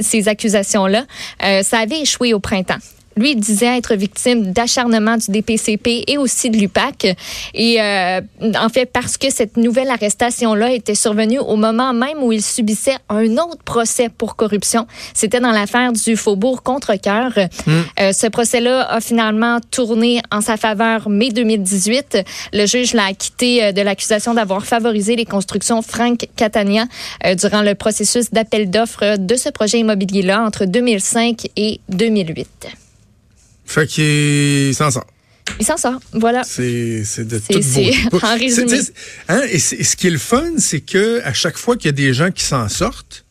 ces 0.00 0.28
accusations-là 0.28 1.04
ça 1.40 1.78
avait 1.78 2.00
échoué 2.00 2.34
au 2.34 2.40
printemps. 2.40 2.78
Lui, 3.18 3.32
il 3.32 3.40
disait 3.40 3.76
être 3.76 3.96
victime 3.96 4.52
d'acharnement 4.52 5.16
du 5.16 5.32
DPCP 5.32 6.04
et 6.06 6.18
aussi 6.18 6.50
de 6.50 6.56
l'UPAC. 6.56 7.16
Et 7.52 7.80
euh, 7.80 8.20
en 8.56 8.68
fait, 8.68 8.86
parce 8.86 9.16
que 9.16 9.28
cette 9.30 9.56
nouvelle 9.56 9.90
arrestation-là 9.90 10.72
était 10.72 10.94
survenue 10.94 11.40
au 11.40 11.56
moment 11.56 11.92
même 11.92 12.22
où 12.22 12.30
il 12.30 12.42
subissait 12.42 12.96
un 13.08 13.36
autre 13.38 13.62
procès 13.64 14.08
pour 14.08 14.36
corruption. 14.36 14.86
C'était 15.14 15.40
dans 15.40 15.50
l'affaire 15.50 15.92
du 15.92 16.16
Faubourg 16.16 16.62
contre 16.62 16.94
cœur. 16.94 17.32
Hmm. 17.66 17.80
Euh, 18.00 18.12
ce 18.12 18.28
procès-là 18.28 18.88
a 18.88 19.00
finalement 19.00 19.58
tourné 19.70 20.22
en 20.30 20.40
sa 20.40 20.56
faveur 20.56 21.08
mai 21.08 21.30
2018. 21.30 22.18
Le 22.52 22.66
juge 22.66 22.94
l'a 22.94 23.06
acquitté 23.06 23.64
euh, 23.64 23.72
de 23.72 23.82
l'accusation 23.82 24.34
d'avoir 24.34 24.64
favorisé 24.64 25.16
les 25.16 25.24
constructions 25.24 25.82
Frank 25.82 26.26
Catania 26.36 26.84
durant 27.36 27.62
le 27.62 27.74
processus 27.74 28.30
d'appel 28.30 28.70
d'offres 28.70 29.16
de 29.16 29.34
ce 29.34 29.48
projet 29.48 29.80
immobilier-là 29.80 30.42
entre 30.42 30.64
2005 30.66 31.48
et 31.56 31.80
2008. 31.88 32.68
Fait 33.68 33.86
qu'il 33.86 34.74
s'en 34.74 34.90
sort. 34.90 35.06
Il 35.60 35.66
s'en 35.66 35.76
sort, 35.76 36.00
voilà. 36.14 36.42
C'est, 36.42 37.04
c'est 37.04 37.28
de 37.28 37.38
tout 37.38 37.60
beau. 38.10 38.18
En 38.22 38.34
résumé. 38.34 38.80
Hein, 39.28 39.42
et 39.50 39.58
ce 39.58 39.94
qui 39.94 40.06
est 40.06 40.10
le 40.10 40.18
fun, 40.18 40.52
c'est 40.56 40.80
que 40.80 41.20
à 41.22 41.34
chaque 41.34 41.58
fois 41.58 41.76
qu'il 41.76 41.86
y 41.86 41.88
a 41.90 41.92
des 41.92 42.14
gens 42.14 42.30
qui 42.30 42.44
s'en 42.44 42.66
sortent, 42.70 43.26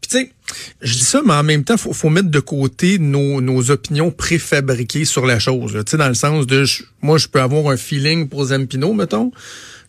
puis 0.00 0.10
tu 0.10 0.16
sais, 0.16 0.32
je 0.80 0.94
dis 0.94 1.04
ça, 1.04 1.20
mais 1.22 1.34
en 1.34 1.42
même 1.42 1.62
temps, 1.62 1.76
faut, 1.76 1.92
faut 1.92 2.08
mettre 2.08 2.30
de 2.30 2.40
côté 2.40 2.98
nos, 2.98 3.42
nos 3.42 3.70
opinions 3.70 4.10
préfabriquées 4.10 5.04
sur 5.04 5.26
la 5.26 5.38
chose. 5.38 5.72
Tu 5.84 5.90
sais, 5.90 5.96
dans 5.98 6.08
le 6.08 6.14
sens 6.14 6.46
de, 6.46 6.64
moi, 7.02 7.18
je 7.18 7.28
peux 7.28 7.40
avoir 7.40 7.68
un 7.68 7.76
feeling 7.76 8.28
pour 8.28 8.46
Zampino, 8.46 8.94
mettons, 8.94 9.30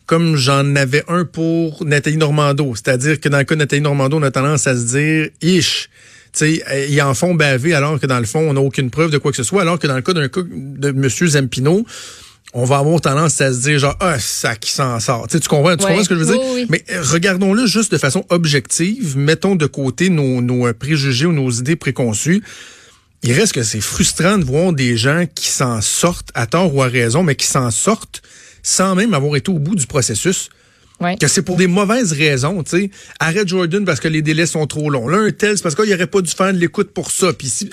comme 0.05 0.35
j'en 0.35 0.75
avais 0.75 1.05
un 1.07 1.23
pour 1.23 1.85
Nathalie 1.85 2.17
Normando. 2.17 2.75
C'est-à-dire 2.75 3.21
que 3.21 3.29
dans 3.29 3.37
le 3.37 3.45
cas 3.45 3.55
de 3.55 3.59
Nathalie 3.59 3.81
Normando, 3.81 4.17
on 4.17 4.23
a 4.23 4.31
tendance 4.31 4.67
à 4.67 4.75
se 4.75 4.83
dire, 4.83 5.29
ish, 5.41 5.89
sais, 6.39 6.63
ils 6.89 7.01
en 7.01 7.13
font 7.13 7.35
baver 7.35 7.73
alors 7.73 7.99
que 7.99 8.05
dans 8.05 8.19
le 8.19 8.25
fond, 8.25 8.39
on 8.39 8.53
n'a 8.53 8.61
aucune 8.61 8.89
preuve 8.89 9.11
de 9.11 9.17
quoi 9.17 9.31
que 9.31 9.37
ce 9.37 9.43
soit, 9.43 9.61
alors 9.61 9.79
que 9.79 9.87
dans 9.87 9.95
le 9.95 10.01
cas 10.01 10.13
d'un 10.13 10.27
cas 10.27 10.41
de 10.43 10.89
M. 10.89 11.09
Zampino, 11.09 11.85
on 12.53 12.65
va 12.65 12.79
avoir 12.79 12.99
tendance 12.99 13.39
à 13.39 13.53
se 13.53 13.61
dire 13.61 13.79
genre 13.79 13.95
ah 13.99 14.19
ça 14.19 14.55
qui 14.55 14.71
s'en 14.71 14.99
sort. 14.99 15.27
tu 15.27 15.39
comprends, 15.39 15.75
tu 15.77 15.85
comprends 15.85 16.03
ce 16.03 16.09
que 16.09 16.15
je 16.15 16.23
veux 16.23 16.33
dire? 16.33 16.67
Mais 16.69 16.83
euh, 16.91 17.01
regardons-le 17.01 17.65
juste 17.65 17.91
de 17.91 17.97
façon 17.97 18.25
objective, 18.29 19.17
mettons 19.17 19.55
de 19.55 19.65
côté 19.65 20.09
nos, 20.09 20.41
nos 20.41 20.67
euh, 20.67 20.73
préjugés 20.73 21.25
ou 21.25 21.31
nos 21.31 21.49
idées 21.49 21.75
préconçues. 21.77 22.43
Il 23.23 23.33
reste 23.33 23.53
que 23.53 23.63
c'est 23.63 23.81
frustrant 23.81 24.37
de 24.37 24.43
voir 24.43 24.73
des 24.73 24.97
gens 24.97 25.25
qui 25.33 25.47
s'en 25.47 25.79
sortent 25.79 26.31
à 26.33 26.47
tort 26.47 26.73
ou 26.73 26.81
à 26.81 26.87
raison, 26.87 27.23
mais 27.23 27.35
qui 27.35 27.45
s'en 27.45 27.69
sortent 27.71 28.21
sans 28.63 28.95
même 28.95 29.13
avoir 29.13 29.35
été 29.35 29.51
au 29.51 29.59
bout 29.59 29.75
du 29.75 29.87
processus. 29.87 30.49
Que 31.19 31.27
c'est 31.27 31.41
pour 31.41 31.57
des 31.57 31.67
mauvaises 31.67 32.13
raisons, 32.13 32.63
tu 32.63 32.71
sais. 32.71 32.91
Arrête 33.19 33.47
Jordan 33.47 33.85
parce 33.85 33.99
que 33.99 34.07
les 34.07 34.21
délais 34.21 34.45
sont 34.45 34.67
trop 34.67 34.89
longs. 34.89 35.07
Là, 35.07 35.17
un 35.19 35.31
tel, 35.31 35.57
c'est 35.57 35.63
parce 35.63 35.75
qu'il 35.75 35.93
aurait 35.93 36.07
pas 36.07 36.21
dû 36.21 36.31
faire 36.31 36.53
de 36.53 36.59
l'écoute 36.59 36.91
pour 36.93 37.11
ça. 37.11 37.33
Puis 37.33 37.47
si... 37.47 37.69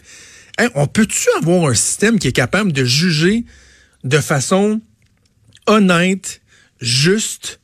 Hein, 0.59 0.71
on 0.75 0.87
peut-tu 0.87 1.29
avoir 1.41 1.71
un 1.71 1.75
système 1.75 2.19
qui 2.19 2.29
est 2.29 2.33
capable 2.33 2.73
de 2.73 2.85
juger 2.85 3.45
de 4.05 4.19
façon 4.19 4.81
honnête, 5.67 6.41
juste, 6.81 7.61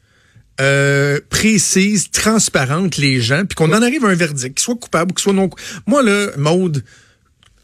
euh, 0.61 1.19
précise, 1.31 2.11
transparente 2.11 2.97
les 2.99 3.21
gens, 3.21 3.45
puis 3.45 3.57
qu'on 3.57 3.73
en 3.73 3.83
arrive 3.83 4.05
à 4.05 4.09
un 4.09 4.15
verdict, 4.15 4.57
qu'il 4.57 4.65
soit 4.65 4.77
coupable 4.77 5.11
ou 5.11 5.15
qu'il 5.15 5.23
soit 5.23 5.33
non 5.33 5.51
Moi, 5.87 6.03
là, 6.03 6.29
Maude, 6.37 6.85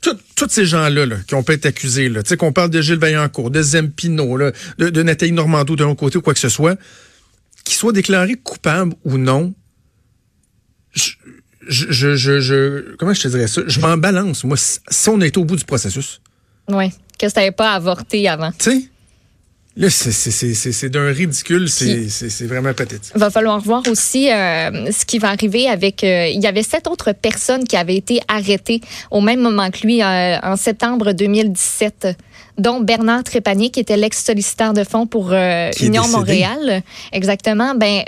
tous 0.00 0.48
ces 0.48 0.64
gens-là 0.64 1.06
là, 1.06 1.16
qui 1.26 1.34
ont 1.34 1.42
pu 1.42 1.52
être 1.52 1.66
accusés, 1.66 2.08
là, 2.08 2.22
qu'on 2.36 2.52
parle 2.52 2.70
de 2.70 2.80
Gilles 2.80 2.98
Vaillancourt, 2.98 3.50
de 3.50 3.62
Zempino, 3.62 4.38
de, 4.38 4.90
de 4.90 5.02
Nathalie 5.02 5.32
Normando 5.32 5.76
d'un 5.76 5.94
côté 5.94 6.18
ou 6.18 6.22
quoi 6.22 6.34
que 6.34 6.40
ce 6.40 6.48
soit, 6.48 6.76
qu'il 7.70 7.78
soit 7.78 7.92
déclaré 7.92 8.34
coupable 8.34 8.94
ou 9.04 9.16
non, 9.16 9.54
je, 10.92 11.12
je, 11.68 12.16
je, 12.16 12.40
je, 12.40 12.96
comment 12.96 13.14
je 13.14 13.22
te 13.22 13.28
dirais 13.28 13.46
ça? 13.46 13.62
Je 13.64 13.78
m'en 13.78 13.96
balance, 13.96 14.42
moi, 14.42 14.56
si 14.56 15.08
on 15.08 15.20
est 15.20 15.36
au 15.36 15.44
bout 15.44 15.54
du 15.54 15.64
processus. 15.64 16.20
Oui, 16.68 16.90
que 17.16 17.28
ça 17.28 17.40
n'avait 17.40 17.52
pas 17.52 17.72
avorté 17.74 18.28
avant. 18.28 18.50
Tu 18.58 18.70
sais? 18.70 18.82
Là, 19.76 19.88
c'est 19.88 20.88
d'un 20.88 21.12
ridicule, 21.12 21.68
c'est 21.68 22.46
vraiment 22.46 22.74
pathétique. 22.74 23.12
Il 23.14 23.20
va 23.20 23.30
falloir 23.30 23.60
voir 23.60 23.82
aussi 23.88 24.30
euh, 24.30 24.90
ce 24.90 25.04
qui 25.04 25.20
va 25.20 25.28
arriver 25.28 25.68
avec... 25.68 26.02
Euh, 26.02 26.26
il 26.26 26.40
y 26.42 26.48
avait 26.48 26.64
sept 26.64 26.88
autres 26.88 27.12
personnes 27.12 27.64
qui 27.64 27.76
avaient 27.76 27.96
été 27.96 28.20
arrêtées 28.26 28.80
au 29.12 29.20
même 29.20 29.40
moment 29.40 29.70
que 29.70 29.86
lui 29.86 30.02
euh, 30.02 30.38
en 30.42 30.56
septembre 30.56 31.12
2017 31.12 32.08
dont 32.60 32.80
Bernard 32.80 33.24
Trépanier, 33.24 33.70
qui 33.70 33.80
était 33.80 33.96
l'ex-solliciteur 33.96 34.72
de 34.72 34.84
fonds 34.84 35.06
pour 35.06 35.32
Union 35.80 36.06
Montréal. 36.08 36.82
Exactement. 37.12 37.74
Ben, 37.74 38.02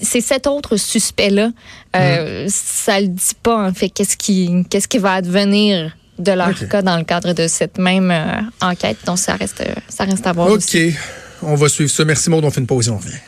ces 0.00 0.20
sept 0.20 0.46
autres 0.46 0.76
suspects-là, 0.76 1.50
euh, 1.96 2.46
ça 2.48 3.00
le 3.00 3.08
dit 3.08 3.34
pas, 3.42 3.68
en 3.68 3.72
fait, 3.72 3.88
qu'est-ce 3.88 4.16
qui, 4.16 4.64
qu'est-ce 4.70 4.88
qui 4.88 4.98
va 4.98 5.14
advenir 5.14 5.96
de 6.18 6.32
leur 6.32 6.54
cas 6.68 6.82
dans 6.82 6.96
le 6.96 7.04
cadre 7.04 7.32
de 7.32 7.46
cette 7.46 7.78
même 7.78 8.10
euh, 8.10 8.40
enquête? 8.60 8.98
Donc, 9.06 9.18
ça 9.18 9.34
reste, 9.34 9.62
ça 9.88 10.04
reste 10.04 10.26
à 10.26 10.32
voir. 10.32 10.50
OK. 10.50 10.76
On 11.42 11.54
va 11.54 11.68
suivre 11.68 11.90
ça. 11.90 12.04
Merci, 12.04 12.30
Maud. 12.30 12.44
On 12.44 12.50
fait 12.50 12.60
une 12.60 12.66
pause 12.66 12.88
et 12.88 12.90
on 12.90 12.98
revient. 12.98 13.18